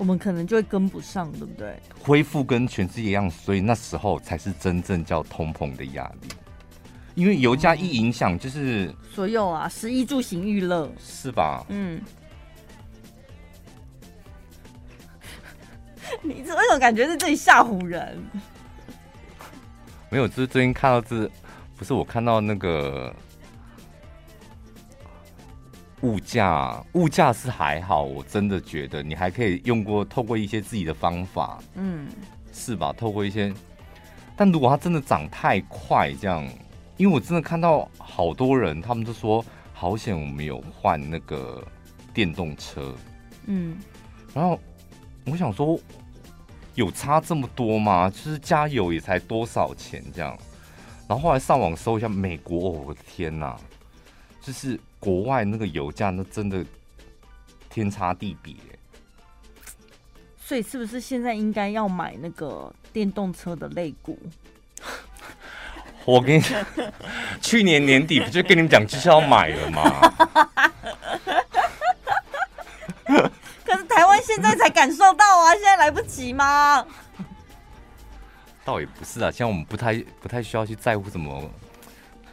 [0.00, 1.78] 我们可能就会跟不上，对不对？
[2.02, 6.28] 恢复跟全世界一样，所以那时候才是真正叫通膨的压力。
[7.14, 11.66] 因为油价一影响，就是、嗯、所有啊，食衣住行娱乐，是吧？
[11.68, 12.00] 嗯。
[16.24, 18.18] 你为什么感觉是自己吓唬人？
[20.08, 21.30] 没有，就是最近看到这，
[21.76, 23.14] 不是我看到那个。
[26.02, 32.08] 物价，物价是还好，我真的觉得你还可以用过透过一些自己的方法，嗯，
[32.52, 32.90] 是吧？
[32.96, 33.52] 透过一些，
[34.34, 36.42] 但如果它真的涨太快，这样，
[36.96, 41.62] 因为我真的看到好多人，他们都说好险我们有换那个
[42.14, 42.94] 电动车，
[43.44, 43.76] 嗯，
[44.32, 44.58] 然后
[45.26, 45.78] 我想说
[46.76, 48.08] 有差这么多吗？
[48.08, 50.34] 就是加油也才多少钱这样，
[51.06, 53.54] 然后后来上网搜一下美国，哦，我的天哪，
[54.40, 54.80] 就是。
[55.00, 56.64] 国外那个油价，那真的
[57.68, 58.54] 天差地别。
[60.38, 64.18] 所以是不是现在应该要买那个电动车的肋骨？
[66.04, 66.64] 我跟你讲，
[67.40, 69.82] 去年年底不就跟你们讲就是要买了吗？
[73.64, 76.84] 可是台湾现在才感受到啊，现在来不及吗？
[78.64, 81.48] 倒也不是啊，现在我们不太不太需要去在乎什么。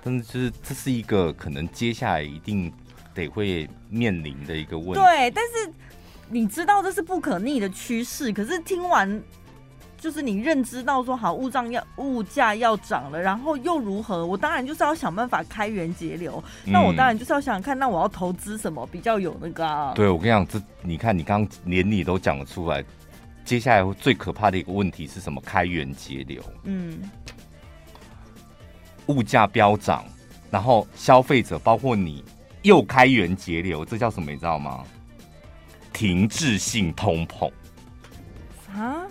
[0.04, 2.72] 但是这是一个可能接下来一定
[3.14, 4.96] 得会面临的一个问题。
[4.96, 5.72] 对，但是
[6.30, 8.32] 你知道这是不可逆的趋势。
[8.32, 9.22] 可是听完
[9.98, 14.26] 就是你认知到说好物价要物价要涨了，然后又如何？
[14.26, 16.42] 我当然就是要想办法开源节流。
[16.66, 19.94] 嗯、那我当然就是要想想看，那我要投资什么比较有那个、啊？
[19.96, 22.84] 对，我跟你讲，这你看你刚刚连你都讲得出来。
[23.44, 25.40] 接下来最可怕的一个问题是什么？
[25.40, 26.44] 开源节流。
[26.64, 27.00] 嗯，
[29.08, 30.06] 物价飙涨，
[30.50, 32.24] 然后消费者包括你
[32.62, 34.32] 又开源节流，这叫什么？
[34.32, 34.84] 你知道吗？
[35.92, 37.52] 停滞性通膨。
[38.74, 39.08] 啊？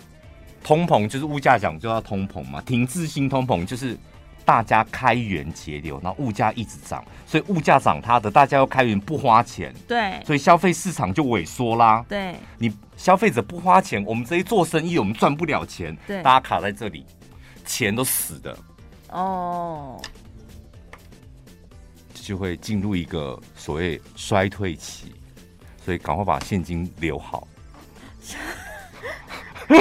[0.63, 2.61] 通膨就是物价涨就要通膨嘛？
[2.63, 3.99] 停滞性通膨就是。
[4.47, 12.07] 大家开源节流，然后物价一直涨，所以物价涨它的，大家要开源不花钱，对，所以消费市场就萎缩啦。
[12.09, 17.05] 对，你消费者不花钱，我们这些做生意我们赚不了钱，对，大家卡在这里，
[17.65, 18.57] 钱都死的，
[19.17, 19.99] 哦，
[22.13, 25.15] 就会进入一个所谓衰退期，
[25.83, 27.49] 所以赶快把现金留好。
[29.69, 29.77] 你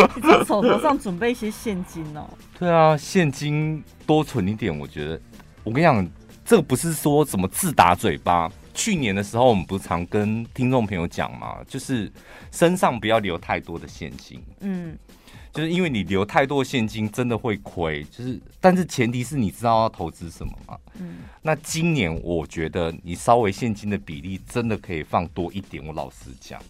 [0.45, 2.29] 手头上准备一些现金哦。
[2.57, 5.19] 对啊，现金多存一点，我觉得。
[5.65, 6.07] 我跟你讲，
[6.45, 8.49] 这个不是说怎么自打嘴巴。
[8.73, 12.11] 去年的时候，我们不是常跟听众朋友讲嘛，就是
[12.51, 14.43] 身上不要留太多的现金。
[14.59, 14.97] 嗯，
[15.55, 18.03] 就是因为你留太多现金，真的会亏。
[18.11, 20.77] 就是，但是前提是你知道要投资什么嘛。
[20.99, 21.19] 嗯。
[21.41, 25.83] 那今年我觉得你稍微现金的比例真的可以放多一点。
[25.85, 26.61] 我老实讲，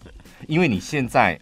[0.46, 1.38] 因为你现在。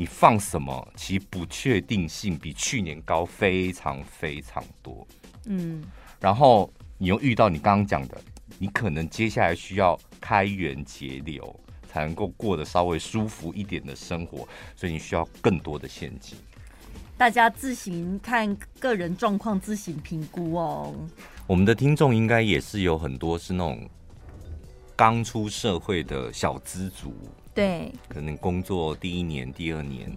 [0.00, 0.88] 你放什么？
[0.94, 5.04] 其不确定性比去年高非常非常多。
[5.46, 5.82] 嗯，
[6.20, 8.16] 然后你又遇到你刚刚讲的，
[8.60, 14.46] 你可能接下来需要开源节流，才能够过得稍微舒服一点的生活，
[14.76, 16.38] 所以你需要更多的现金。
[17.16, 20.94] 大家自行看个人状况，自行评估哦。
[21.48, 23.88] 我们的听众应该也是有很多是那种
[24.94, 27.12] 刚出社会的小资族。
[27.54, 30.16] 对，可能工作第一年、第二年，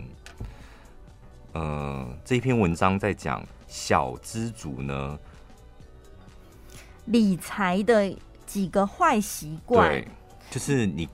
[1.54, 5.18] 呃，这篇文章在讲小资族呢，
[7.06, 9.90] 理财的几个坏习惯。
[9.90, 10.08] 对，
[10.52, 11.10] 就是你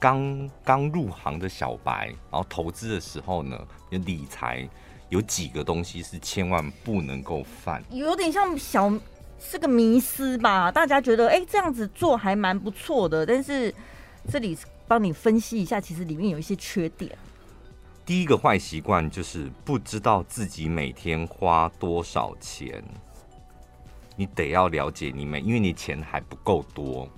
[0.00, 3.56] 刚刚入行的小白，然后投资的时候呢，
[3.90, 4.68] 理财
[5.10, 8.92] 有几个东西是千万不能够犯，有点像小
[9.38, 10.72] 是个迷思吧？
[10.72, 13.72] 大家觉得，哎，这样子做还蛮不错的，但是
[14.28, 14.58] 这里。
[14.90, 17.16] 帮你分析一下，其实里面有一些缺点。
[18.04, 22.82] 第一个坏习惯就是不知道自己每天花多少钱，
[24.16, 27.08] 你得要了解你每，因为你钱还不够多。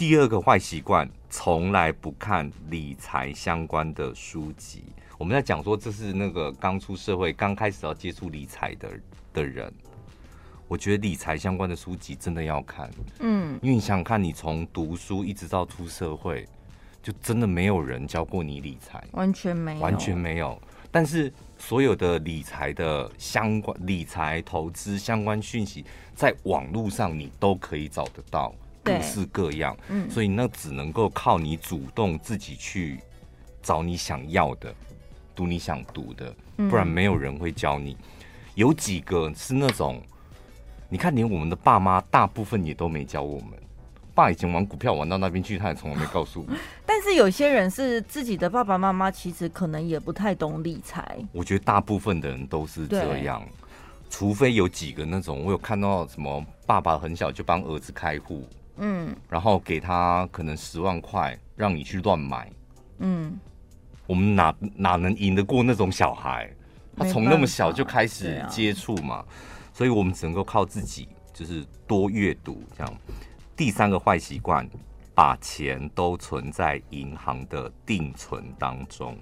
[0.00, 4.82] 第二个坏习惯，从来不看理财相关的书籍。
[5.18, 8.88] 我们在讲说，这是那个刚出社会、刚开始要接触理财的
[9.34, 9.70] 的人。
[10.66, 16.48] 我觉得理财相关的书籍真的要看，嗯，因为你想想看，你从读书一直到出社会，
[17.02, 20.58] 就真的没有人教过你理财，完全没有，完全没有。
[20.90, 25.84] 但是所有的理财的相关、理财投资相关讯息，
[26.14, 33.00] 在网络上你都可以找得到，各式各样，嗯，所以那只能够靠你主动自己去
[33.62, 34.74] 找你想要的，
[35.34, 37.96] 读你想读的，不然没有人会教你。
[38.54, 40.02] 有几个是那种。
[40.92, 43.50] 你看，连我们的爸妈大部分也都没教我们。
[44.12, 46.46] 爸以前玩股票玩到那边去，他也从来没告诉我。
[46.84, 51.16] 但是有些人是自己的爸爸妈妈，其实可能也不太懂理财。
[51.30, 53.40] 我觉得大部分的人都是这样，
[54.10, 58.44] 除非有几个那种，我有看到什么爸爸很小就帮儿子开户，
[58.80, 62.50] 嗯，然后给他可能十万块，让你去乱买，
[62.98, 63.38] 嗯，
[64.06, 66.50] 我们哪哪能赢得过那种小孩？
[66.96, 69.24] 他从那么小就开始接触嘛。
[69.72, 72.94] 所以我们只能够靠自己，就是多阅读这样。
[73.56, 74.68] 第三个坏习惯，
[75.14, 79.16] 把钱都存在银行的定存当中。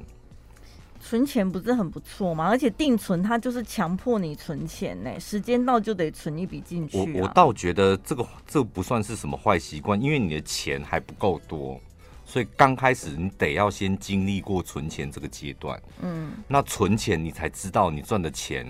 [1.01, 2.49] 存钱不是很不错吗？
[2.49, 7.05] 而且定存它就是强迫你存钱呢，时间到就得存一笔进去啊。
[7.15, 11.81] 我我倒觉得这个这不算是什么坏习惯，因为你的钱还不够多，
[12.27, 15.81] 所以刚开始你得要先经历过存钱这个阶段。
[16.03, 18.67] 嗯，那存钱你才知道你赚的钱。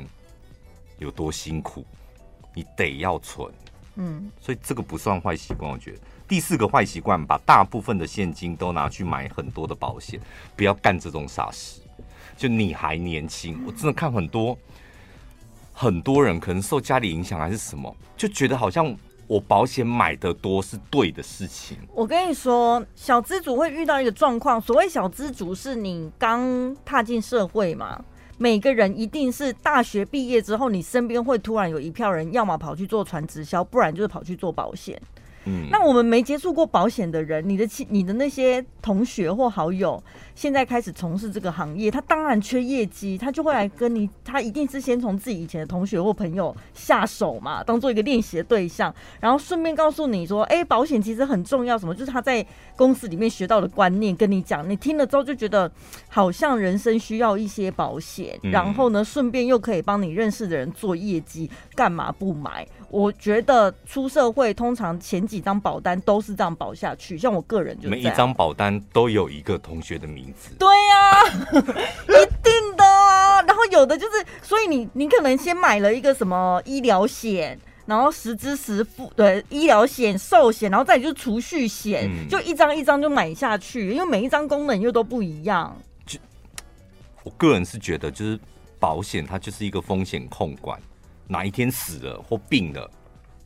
[1.00, 1.86] 有多辛苦，
[2.52, 3.48] 你得要存，
[3.94, 5.70] 嗯，所以这个不算坏习惯。
[5.70, 10.20] 我觉得第四个坏习惯，把大部分的现金都拿去买很多的保险，
[10.56, 11.80] 不要干这种傻事。
[12.38, 14.56] 就你还年轻，我真的看很多
[15.72, 18.96] 很多人，可能受家里影响还是什么，就觉得好像
[19.26, 21.76] 我保险买的多是对的事情。
[21.92, 28.02] 我跟你说，小资族会遇到一个状况，所谓小资族是你刚踏进社会嘛。
[28.40, 34.96] 每个人一定是大学毕业之后，你身边会突然有一票人，要么跑去做传直销，不然就是跑去做保险。
[35.48, 40.02] 嗯，那我们没接触过保险的人，你的亲、你的那些同学或好友，
[40.34, 52.44] 现在开始从事这个行业，他当然缺业绩，他就会来跟你，他一定是先从自己以前的同学或朋友下手嘛，当做一个练习的对象，然后顺便告诉你说，哎、保险其实很重要，什么就是他在
[52.76, 55.70] 公司里面学到的观念跟你讲，你听了之后就觉得
[56.08, 62.66] 好像人生需要一些保险，然后呢，顺便又可以帮你认识的人做业绩，干嘛不买？
[62.90, 70.54] 我觉得出社会通常前几张保单都是这样保下去，像我个人就每一张保单都有一个同学的名字。
[70.58, 71.22] 对呀、啊，
[72.08, 73.42] 一定的啊。
[73.42, 85.76] 然后有的就是，所以你你可能先买了一个什么医疗险，然后实支实付，对，医疗险、寿险，然后再就是储蓄险，嗯、就一张一张就买下去，因为每一张功能又都不一样。
[86.06, 86.18] 就
[87.22, 88.40] 我个人是觉得，就是
[88.78, 90.80] 保险它就是一个风险控管。
[91.28, 92.90] 哪一天死了或病了，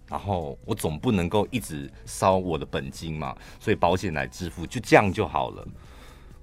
[0.09, 5.67] 然后我总不能够一直烧我的本金嘛，所以保险来支付，就这样就好了。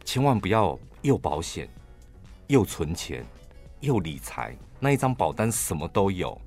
[0.04, 1.68] 千万不要又保险
[2.48, 3.26] 又存钱
[3.80, 6.40] 又理财，那一张保单什么都有。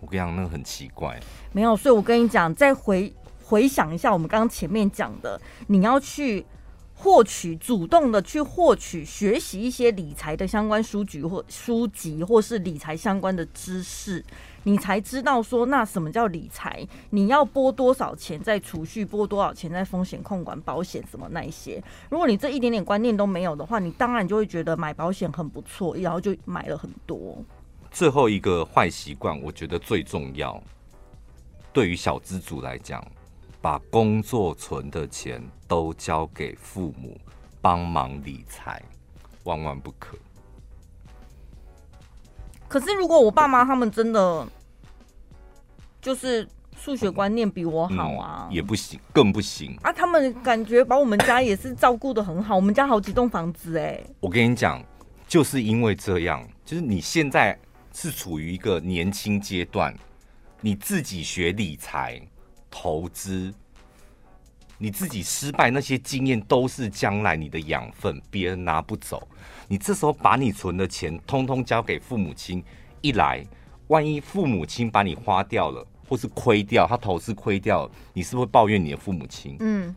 [0.00, 1.18] 我跟你讲，那个很奇怪。
[1.52, 6.44] 没有，所以我跟你讲，再回回想一下我们刚刚前面讲的，你要去。
[7.00, 14.22] 获取主动的去获取学习一些理财的相关书籍或书籍，或是理财相关的知识，
[14.64, 16.84] 你才知道说，那什么叫理财？
[17.10, 21.80] 你要拨多少钱在储蓄，拨多少钱在风险控管、保险什么那一些。
[22.10, 27.38] 如果你这一点点观念都没有的话，你当然就会觉得买保险很不错，然后就买了很多。
[27.92, 30.60] 最后一个坏习惯，我觉得最重要，
[31.72, 33.00] 对于小资族来讲。
[33.68, 37.20] 把工作存的钱都交给父母
[37.60, 38.82] 帮忙理财，
[39.44, 40.16] 万万不可。
[42.66, 44.48] 可是，如果我爸妈他们真的
[46.00, 49.92] 就是数学观念比我好啊，嗯，也不行，更不行啊！
[49.92, 54.02] 他们感觉把我们家也是照顾得很好，我们家好几栋房子哎。
[54.20, 54.82] 我跟你讲，
[55.28, 57.58] 就是因为这样，就是你现在
[57.92, 59.94] 是处于一个年轻阶段，
[60.62, 62.18] 你自己学理财。
[62.70, 63.52] 投资，
[64.76, 69.26] 你自己失败那些经验都是将来你的养分，别人拿不走。
[69.66, 72.62] 你这时候把你存的钱通通交给父母亲，
[73.00, 73.44] 一来，
[73.88, 79.56] 万一父母亲把你花掉了，或是亏掉，他投资亏掉，你是不是抱怨你的父母亲？
[79.60, 79.94] 嗯。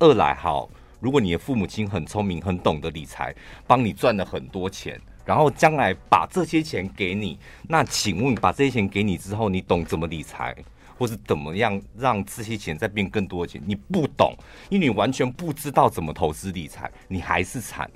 [0.00, 3.34] 二来，好，如果你的父母亲很聪明，很懂得理财，
[3.66, 10.54] 帮你赚了很多钱，然后将来把这些钱给你，那请问把这些钱给你之后，你懂怎么理财？
[10.96, 13.62] 或是怎么样让这些钱再变更多的钱？
[13.66, 14.34] 你不懂，
[14.68, 17.90] 因为你完全不知道怎么投资理财，你还是惨。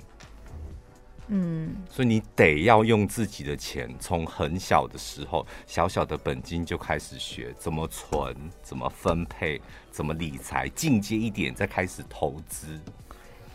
[1.31, 12.79] 嗯，所以你得要用自己的钱，从很小的时候，小小的本金就开始学怎么存、怎么分配、怎么理财，进阶一点再开始投资。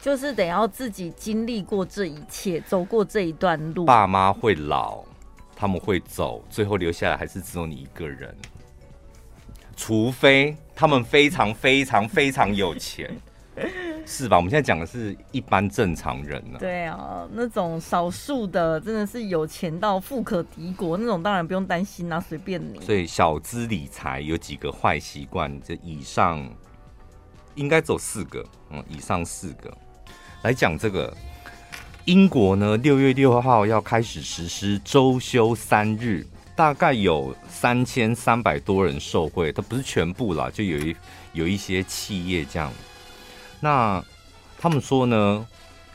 [0.01, 3.87] 就是得要自己经历过这一切，走过这一段路。
[3.87, 5.03] 爸妈会老，
[5.57, 8.33] 他们会走，最后留下来还是只有你一个人。
[9.77, 13.11] 除非他们非常非常非常有钱，
[14.07, 14.37] 是吧？
[14.37, 16.59] 我们现在讲的是一般正常人呢、啊。
[16.59, 22.81] 对啊，那种少数的真的是有钱到富可敌国那种，当然不用担心啊，随便你。
[22.81, 26.49] 所以小资理财有几个坏习惯，这以上
[27.55, 29.73] 应该走四个，嗯，以上四个
[30.43, 31.15] 来讲这个。
[32.07, 36.27] 英国呢，六月六号要开始实施周休三日。
[36.57, 40.97] 大概有三千三百多人受惠，它不是全部啦，就有一
[41.33, 42.73] 有一些企业这样。
[43.61, 44.03] 那
[44.59, 45.47] 他们说呢，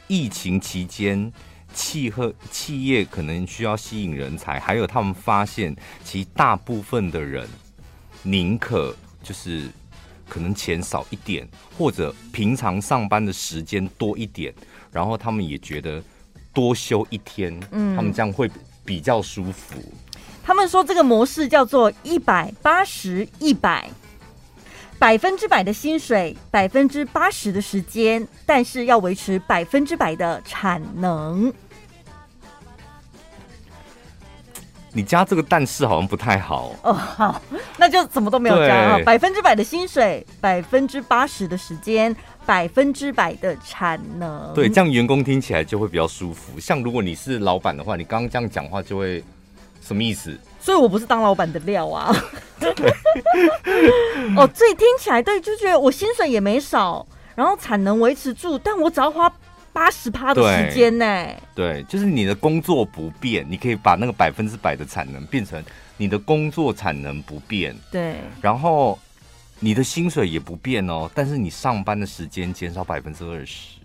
[0.08, 1.32] 疫情期间
[1.74, 7.48] 企和企业可能需要吸引人才，还有他们发现，其实大部分的人
[8.24, 8.94] 宁可
[9.24, 9.70] 就是
[10.28, 14.54] 可能钱少一点，或者平常上班的时间多一点，
[14.92, 16.04] 然后他们也觉得
[16.54, 18.52] 多休一天，嗯，他们这样会
[18.84, 19.82] 比较舒服。
[20.50, 23.88] 他们说这个模式叫做一百八十一百，
[24.98, 31.54] 百分之百的薪水，百分之八十的时间，但是要维持百分之百的产能。
[34.92, 36.94] 你加这个但是好像不太好哦。
[36.94, 37.40] 好，
[37.78, 39.00] 那就什么都没有加啊。
[39.06, 42.14] 百分之百的薪水，百分之八十的时间，
[42.48, 44.52] 百分之百的产能。
[44.56, 46.60] 对，这样员工听起来就会比较舒服。
[46.60, 49.24] 像如果你是老板的话，你刚刚这样讲话就会。
[49.90, 50.38] 什么意思？
[50.60, 52.16] 所以我不是当老板的料啊！
[54.38, 59.34] 哦，这听起来对，就觉得我薪水也没少，然后产能维持住，但我只要花
[59.74, 61.28] 八十趴的时间呢。
[61.56, 65.64] 对，就是你的工作不变，你可以把那个百分之百的产能变成
[65.98, 67.76] 你的工作产能不变。
[67.92, 69.00] 对，然后
[69.60, 73.80] 你的薪水也不变哦，但是你上班的时间减少百分之二十，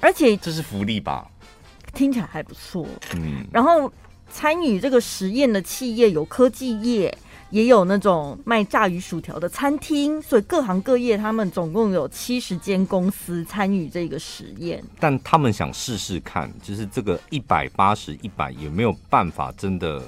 [0.00, 1.26] 而且这是福利吧？
[1.94, 2.86] 听起来还不错。
[3.16, 3.90] 嗯，然后
[4.30, 7.16] 参与这个实验的企业有科技业。
[7.50, 14.80] 也有那种卖炸鱼薯条的餐厅，所以各行各业他们总共有七十间公司参与这个实验。
[15.00, 20.00] 但他们想试试看，就是这个一百八十一百有没有办法真的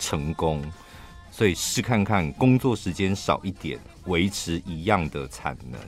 [0.00, 0.60] 成功，
[1.30, 5.80] 所以试看看工作时间少一点，维持一样的产能。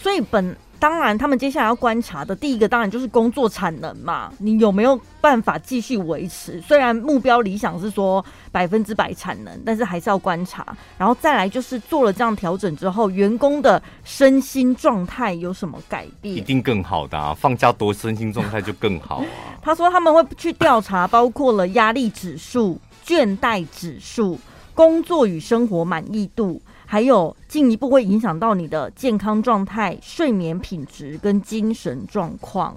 [0.00, 0.56] 所以本。
[0.80, 6.60] 当然，他们接下来要观察的第一个，当然就是工作产能嘛，你有没有办法继续维持？
[6.60, 10.64] 虽然目标理想是说百分之百产能，但是还是要观察。
[10.96, 16.36] 然后再来就是做了这样调整之后，员工的身心状态有什么改变？
[16.36, 17.34] 一定更好的啊！
[17.34, 19.26] 放假多，身心状态就更好啊。
[19.60, 24.38] 他说他们会去调查，包括了压力指数、倦怠指数、
[24.74, 26.62] 工作与生活满意度。
[26.90, 32.74] 还有进一步会影响到你的健康状态、睡眠品质跟精神状况。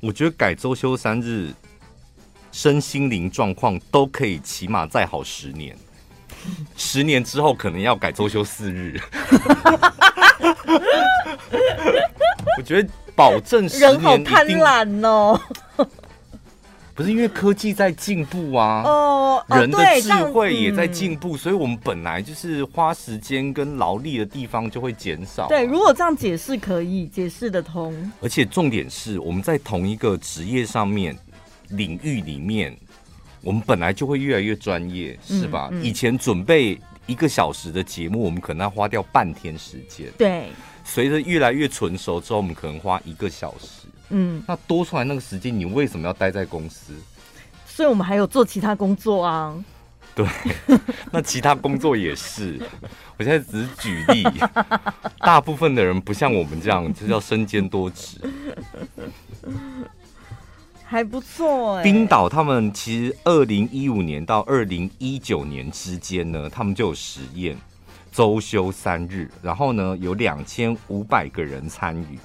[0.00, 1.54] 我觉得改周休三日，
[2.50, 5.76] 身心灵状况都可以起码再好十年。
[6.76, 9.00] 十年之后可能要改周休四日。
[12.58, 15.40] 我觉得保证十年人好贪婪哦。
[16.94, 25.48] 不是因为科技在进步啊，哦，人的智慧也在进步，所以我们本来就是花时间跟劳力的地方就会减少。
[25.48, 27.92] 对，如果这样解释可以解释得通。
[28.22, 31.16] 而且重点是，我们在同一个职业上面
[31.70, 32.76] 领域里面，
[33.42, 35.68] 我们本来就会越来越专业，是吧？
[35.82, 40.06] 以前准备一个小时的节目，我们可能要花掉半天时间。
[40.16, 40.46] 对，
[40.84, 43.83] 随着越来越纯熟之后，我们可能花一个小时。
[44.10, 46.92] 嗯，那多出来那个时间，你为什么要待在公司？
[47.66, 49.54] 所以我们还有做其他工作啊。
[50.14, 50.24] 对，
[51.10, 52.60] 那其他工作也是。
[53.16, 54.22] 我现在只是举例，
[55.18, 58.20] 大部分的人不像我们这样，就叫身兼多职。
[60.84, 61.82] 还不错哎、欸。
[61.82, 67.56] 冰岛他们其实二零一五年到二零一九年之间呢，他们就有实验
[68.12, 72.18] 周休三日，然后呢有两千五百个人参与。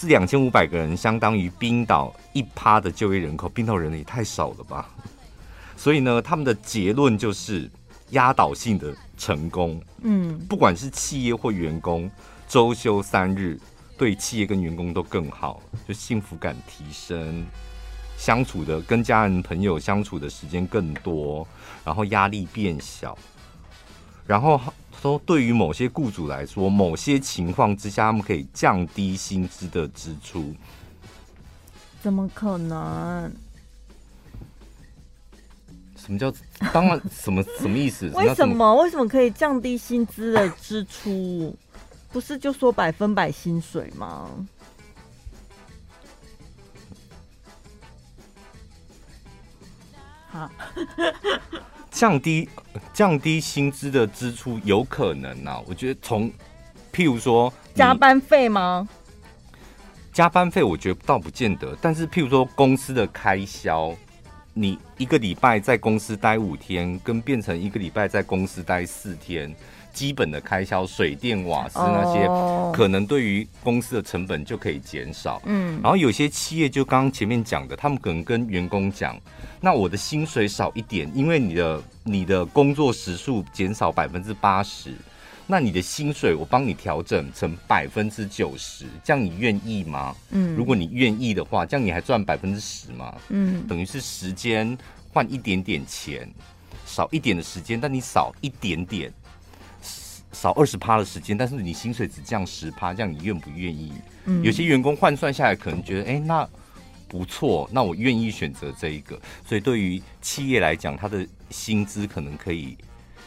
[0.00, 4.88] 这两千五百个人相当于冰岛一趴的就业人口，冰岛人也太少了吧？
[5.76, 7.68] 所以呢，他们的结论就是
[8.10, 9.82] 压倒性的成功。
[10.02, 12.08] 嗯，不管是企业或员工，
[12.46, 13.58] 周休三日
[13.96, 17.44] 对企业跟员工都更好，就幸福感提升，
[18.16, 21.44] 相处的跟家人朋友相处的时间更多，
[21.84, 23.18] 然后压力变小，
[24.24, 24.60] 然后。
[25.00, 30.54] 说对于某些雇主来说，某些情况之下，他们可以降低薪资的支出。
[32.02, 33.32] 怎么可能？
[35.96, 36.32] 什么叫
[36.72, 37.00] 当然？
[37.10, 38.08] 什么 什么意思？
[38.14, 38.74] 为什么？
[38.76, 41.54] 为什么可以降低薪资的支出？
[42.10, 44.28] 不是就说百分百薪水吗？
[50.30, 50.50] 好。
[51.98, 52.48] 降低
[52.94, 56.30] 降低薪资的支出有可能啊，我觉得从
[56.92, 58.88] 譬如说加班费吗？
[60.12, 63.92] 加班费我觉得倒不见得，但是譬如说公司的开销，
[64.60, 69.54] 你一个礼拜在公司待五天，跟变成一个礼拜在公司待四天。
[69.92, 72.28] 基本的开销，水电瓦斯那些，
[72.76, 75.40] 可能对于公司的成本就可以减少。
[75.44, 79.16] 嗯，然后有些企业就刚刚前面讲的，他们可能跟员工讲，
[79.60, 84.92] 那我的薪水少一点，因为你的你的工作时数减少百分之八十，
[85.50, 90.14] 那你的薪水我帮你调整成百分之九十，这样你愿意吗？
[90.30, 93.16] 嗯，如果你愿意的话，这样你还赚百分之十吗？
[93.30, 94.76] 嗯，等于是时间
[95.10, 96.28] 换一点点钱，
[96.84, 99.10] 少一点的时间，但你少一点点。
[100.30, 103.92] 少二十趴的时间，但是你薪水只降十趴，这样你愿不愿意？
[104.26, 106.46] 嗯，有些员工换算下来，可能觉得，哎、欸，那
[107.08, 109.18] 不错，那我愿意选择这一个。
[109.46, 112.76] 所以对于企业来讲，它的薪资可能可以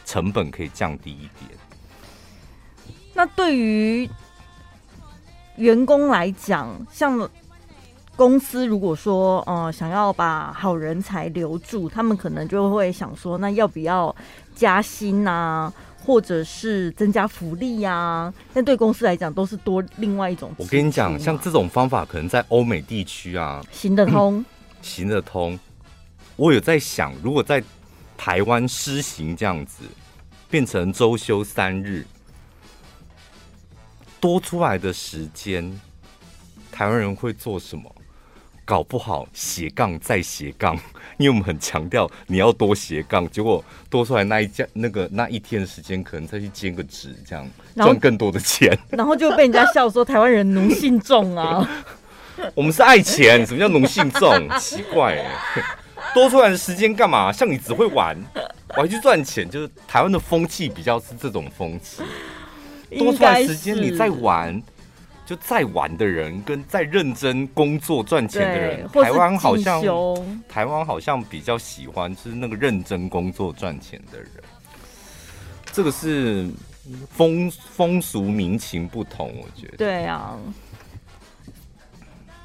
[0.06, 1.58] 成本可以降低一点。
[3.14, 4.08] 那对于
[5.56, 7.28] 员工来讲，像
[8.16, 14.14] 公司如果说，呃，想要把好人才留住，他们可能就会想说，那要不要
[14.54, 15.72] 加薪啊？
[16.04, 20.50] 或者是增加福利呀、啊，但对公司来讲都是多另外一种。
[20.56, 24.44] 我跟你讲，像这种方法可能在欧美地区啊行得通、嗯，
[24.82, 25.56] 行得通。
[26.34, 27.62] 我有在想，如果在
[28.16, 29.84] 台湾施行这样子，
[30.50, 32.04] 变成周休三日，
[34.22, 35.80] 多出来的时间，
[36.70, 37.92] 台湾人会做什么？
[38.64, 40.78] 搞不好斜杠再斜杠，
[41.18, 47.44] 因为我们很强调你要多斜杠，结果多出来那一家那个那一天的时间，可能再去兼个职，这样
[47.74, 51.68] 赚更多的钱， 然后就被人家笑说台湾人奴性重啊。
[52.54, 54.48] 我们是爱钱，什么叫奴性重？
[54.60, 55.62] 奇怪哎，
[56.14, 57.32] 多出来的时间干嘛？
[57.32, 58.16] 像你只会玩，
[58.76, 62.04] 我还去赚钱，就是台湾的风气比较是这种风气。
[62.98, 64.62] 多出来时间你在玩。
[65.24, 69.80] 就在玩的人跟在认真工作赚钱的人，台湾好像
[70.48, 74.28] 台湾好像比较喜欢就是那个认真工作赚钱的人，
[75.72, 76.50] 这个是
[77.08, 79.76] 风风俗民情不同，我觉得。
[79.76, 80.36] 对啊，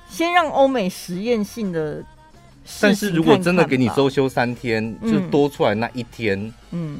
[0.07, 2.01] 先让欧美实验性的，
[2.79, 6.99] 但是如果真的给你周休三天，就多出来那一天，嗯，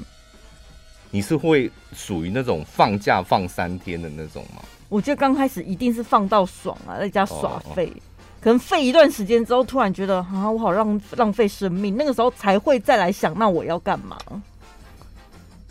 [1.18, 4.62] 你是会属于那种放假放三天的那种吗？
[4.88, 7.92] 我觉得刚开始一定是放到爽啊，在家耍废，
[8.40, 14.16] 可能废一段时间之后，突然觉得啊，我好浪浪费生命，那个时候才会再来想，那我要干嘛？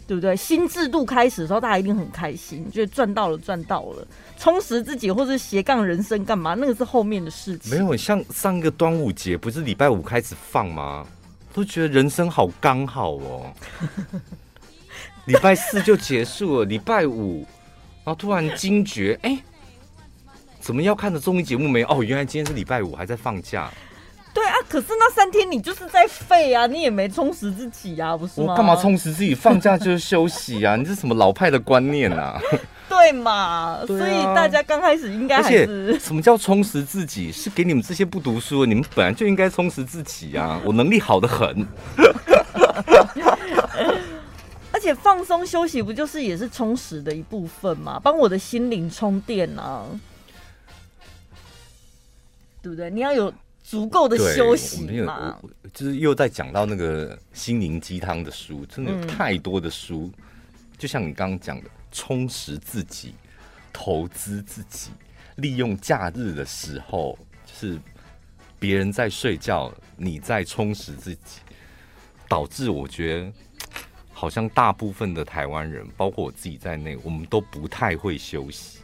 [0.09, 0.35] 对不对？
[0.35, 4.05] 新制度开始的时候，大家一定很开心，觉得赚到了，赚到了，
[4.37, 6.55] 充实自己或者斜杠人生干嘛？
[6.55, 7.71] 那个是后面的事情。
[7.71, 11.07] 没有，像上一个端午节不是礼拜五开始放吗？
[11.53, 13.47] 都觉得人生好刚好哦。
[15.27, 17.47] 礼拜四就结束了，礼拜五。
[18.05, 19.37] 然后突然惊觉，哎，
[20.61, 21.89] 怎么要看的综艺节目没有？
[21.89, 23.69] 哦，原来今天是礼拜五，还在放假。
[24.33, 28.53] 对啊，可是那三天你就是在废啊，你也没充实自己啊，不是吗？
[28.53, 29.35] 我干嘛充实自己？
[29.35, 30.75] 放假就是休息啊！
[30.77, 32.41] 你这是什么老派的观念啊？
[32.89, 33.81] 对嘛？
[33.87, 37.33] 所以大家刚开始应该还是什么叫充实自己？
[37.33, 40.61] 是给你们这些不读书的，你们本来就应该充实自己啊！
[40.65, 41.67] 我能力好的很。
[44.87, 47.99] 而且放松休息不就是也是充实的一部分吗？
[47.99, 49.85] 帮我的心灵充电啊，
[52.63, 52.89] 对不对？
[52.89, 53.35] 你要有
[53.65, 55.37] 足够的休息嘛。
[55.75, 60.09] 就是又在讲到那个心灵鸡汤的书，真的有太多的书。
[60.19, 60.25] 嗯、
[60.79, 63.13] 就像你刚刚讲的，充实自己、
[63.73, 64.91] 投资自己、
[65.35, 67.77] 利用假日的时候，就是
[68.61, 71.41] 别人在睡觉，你在充实自己，
[72.29, 73.33] 导致我觉得。
[74.19, 78.79] 好像大部分的台湾人，包括我自己在内，我们都不太会休息。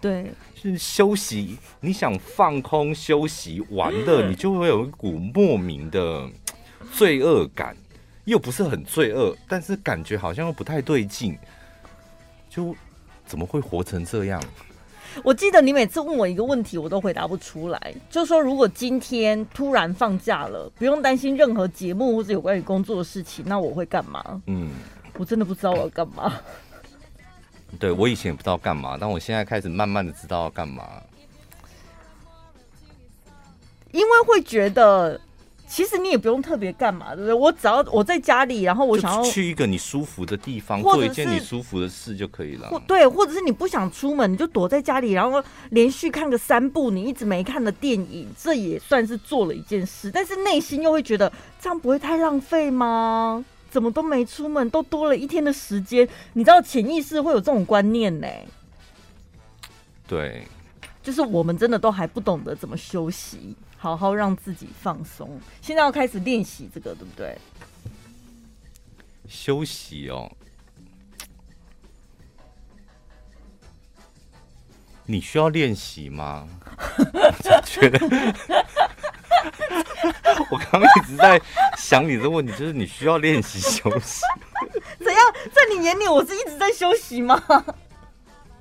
[0.00, 6.28] 对，是休息，你想放空休息玩乐， 你就会有一股莫名的
[6.92, 7.76] 罪恶感，
[8.24, 11.38] 又不是很罪恶，但是感觉好像又不太对劲，
[12.50, 12.74] 就
[13.24, 14.42] 怎么会活成这样？
[15.22, 17.94] 我记得你每次问我一个问题，我都回答不出来。
[18.10, 24.42] 就说，如果今天突然放假了，不用担心任何节目或者有关于工作的事情，那我会干嘛？
[24.46, 24.70] 嗯，
[25.18, 26.34] 我真的不知道我要干嘛。
[27.78, 31.02] 对，我以前也不知道干嘛，但我现在开始慢慢的知道要干嘛，
[33.92, 35.20] 因为会觉得。
[35.74, 37.34] 其实你也不用特别干嘛，对不对？
[37.34, 42.70] 我只要我在家里，然后我想要去一个你舒服的地方，做一件你舒服的事就可以了。
[42.86, 50.12] 对，或者是你不想出门，你就躲在家里，然后连续看个三部你一直没看的电影，这也算是做了一件事。
[50.12, 53.44] 但是内心又会觉得这样不会太浪费吗？
[53.68, 56.08] 怎么都没出门，都多了一天的时间。
[56.34, 58.28] 你知道潜意识会有这种观念呢？
[60.06, 60.46] 对，
[61.04, 63.54] 就是我们真的都还不懂得怎么休息。
[63.76, 67.36] 好好让自己放松，现在要开始练习这个，对不对？
[69.28, 70.32] 休息哦，
[75.04, 76.48] 你需要练习吗？
[77.12, 77.98] 我觉得，
[80.50, 81.38] 我刚刚一直在
[81.76, 84.22] 想你的问题，就是你需要练习休息。
[84.98, 85.20] 怎样？
[85.52, 87.38] 在你眼里，我是一直在休息吗？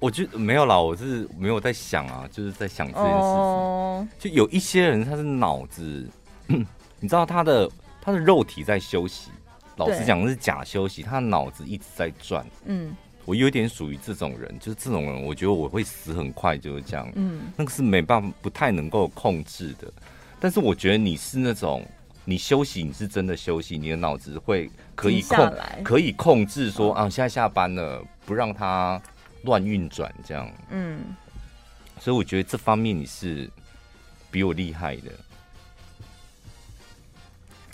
[0.04, 3.22] 我就没有啦，我是没有在想啊，就是在想这件事情。
[3.22, 4.06] Oh.
[4.20, 6.06] 就有一些人，他是脑子，
[7.00, 9.32] 你知道他的他的肉体在休息，
[9.78, 12.46] 老实讲是假休息，他的脑子一直在转。
[12.66, 12.94] 嗯，
[13.24, 17.10] 我有点属于这种人，就是这种人，我觉得我会死很快，就是这样。
[17.16, 19.90] 嗯，那个是没办法，不太能够控制的。
[20.38, 21.82] 但是我觉得你是那种，
[22.26, 29.02] 你休息，你是真的休息，你的脑子会可以控，可以控制说啊，现在下班了，不让他。
[29.44, 31.00] 乱运转这样，嗯，
[32.00, 33.50] 所以我觉得这方面你是
[34.32, 35.12] 比我厉害的，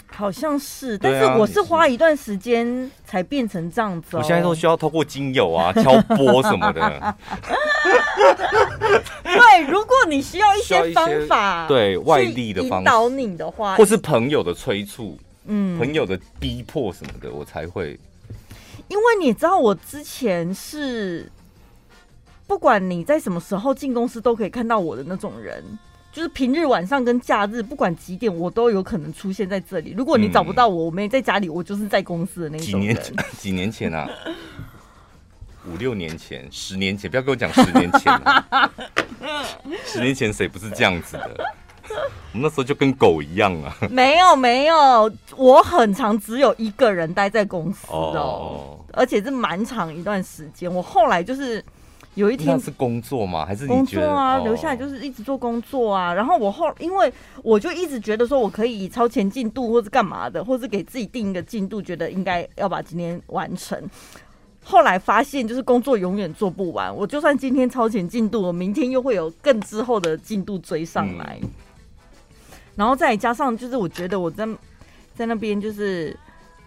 [0.08, 4.18] 好像是，但是我是花一段时间才变成这样子。
[4.18, 7.16] 我现在都需要透过精油啊、 敲波什么的。
[9.24, 17.98] 对，如果你需要一些方法，对外力的引导你的话，或是朋友的催促，嗯，朋友的逼迫什么的，我才会。
[18.88, 21.32] 因为你知道，我之前是。
[22.50, 25.64] 不管你在什么时候进公司，都可以看到我的那种人，
[26.12, 29.94] 就是平日晚上跟假日，不管几点，我都有可能出现在这里。
[29.96, 32.66] 如果你找不到我，我没在家里，我就是在公司的那种。
[32.66, 34.10] 几年前， 几年前啊，
[35.72, 38.72] 五六年前，十年前，不要跟我讲十年前啊，
[39.86, 41.46] 十年前谁不是这样子的？
[42.34, 43.76] 我们那时候就跟狗一样啊！
[43.92, 50.72] 没有没有，我很常只有一个人待在公司哦，而且是蛮长一段时间。
[50.72, 51.64] 我后来就是
[52.16, 53.46] 有一天是工作吗？
[53.46, 54.40] 还是工作啊？
[54.40, 56.14] 留下来就是一直做工作啊。
[56.14, 57.12] 然后我后因为
[57.44, 63.82] 我就一直觉得说我可以超前进度，或是干嘛的，或是给自己定一个进度，觉得应该要把今天完成。
[64.64, 71.40] 后来发现就是工作永远做不完，我就算今天超前进度，我明天又会有更之后的进度追上来。
[71.42, 71.50] 嗯
[72.76, 74.48] 然后再加上，就是我觉得我在
[75.14, 76.18] 在那边就是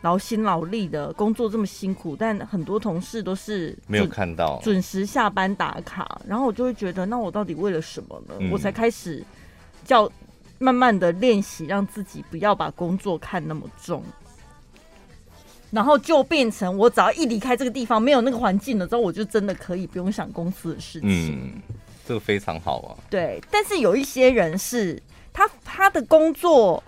[0.02, 8.34] 劳心劳力的工作这么辛苦，但很多同事都是没有看到准时下班打卡，然后我就会觉得，那我到底为了什么呢？
[8.40, 9.24] 嗯、我才开始
[9.84, 10.10] 叫
[10.58, 14.02] 慢慢的练习，让自己不要把工作看那么重，
[15.70, 21.08] 然后就变成我只要一离开这个地方，没有那个环境了之后，我就真的可以不用想公司的事情。
[21.08, 21.62] 嗯，
[22.06, 22.98] 这个非常好啊。
[23.08, 25.00] 对，但是有一些人是。
[25.34, 26.84] 他他的工作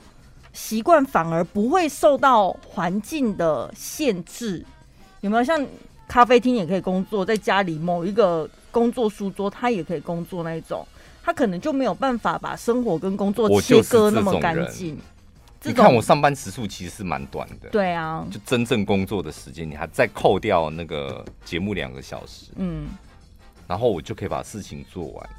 [0.55, 4.65] 习惯反而不会受到环境的限制，
[5.21, 5.45] 有没有？
[5.45, 5.67] 像
[6.07, 10.87] 咖啡厅也可以工作，在家里某一个工作书桌，他也可以工作那一种，
[11.25, 14.97] 他可能就没有办法把生活跟工作切割那么干净。
[15.65, 22.87] 你看我上班时数其实是蛮短的，对啊，就真正工作的时间，你还再扣掉那个节目两个小时，嗯，
[23.67, 25.31] 然后我就可以把事情做完。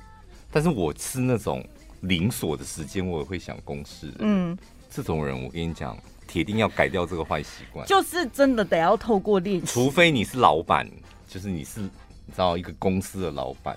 [0.51, 1.65] 但是我是那种。
[2.01, 4.13] 零锁的时间，我也会想公事。
[4.19, 4.55] 嗯，
[4.95, 7.85] 这种人，我跟你讲，铁定要改掉这个坏习惯。
[7.85, 9.65] 就是真的得要透过练习。
[9.65, 10.87] 除非你是老板，
[11.27, 11.89] 就是你是你
[12.33, 13.75] 知道一个公司的老板。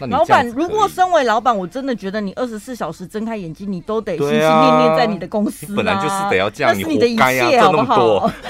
[0.00, 5.72] 老板，如果身为老板，我真的觉得你二十四小时睁开眼睛，你都得心心念念在你的公司。
[5.74, 8.30] 本来就是得要这样，你是你的一切，好不好？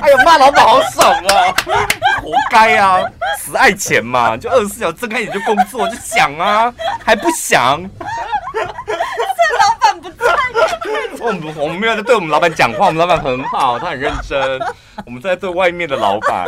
[0.00, 1.52] 哎呦，骂老板好爽啊！
[2.22, 2.98] 活该啊，
[3.38, 4.36] 死爱钱嘛！
[4.36, 6.72] 就二十四小时睁开眼就工作，就想啊，
[7.04, 7.82] 还不想？
[11.20, 14.60] 我们我们没有在对我们老板讲话，我们老板很好，他很认真。
[15.04, 16.46] 我们在对外面的老板。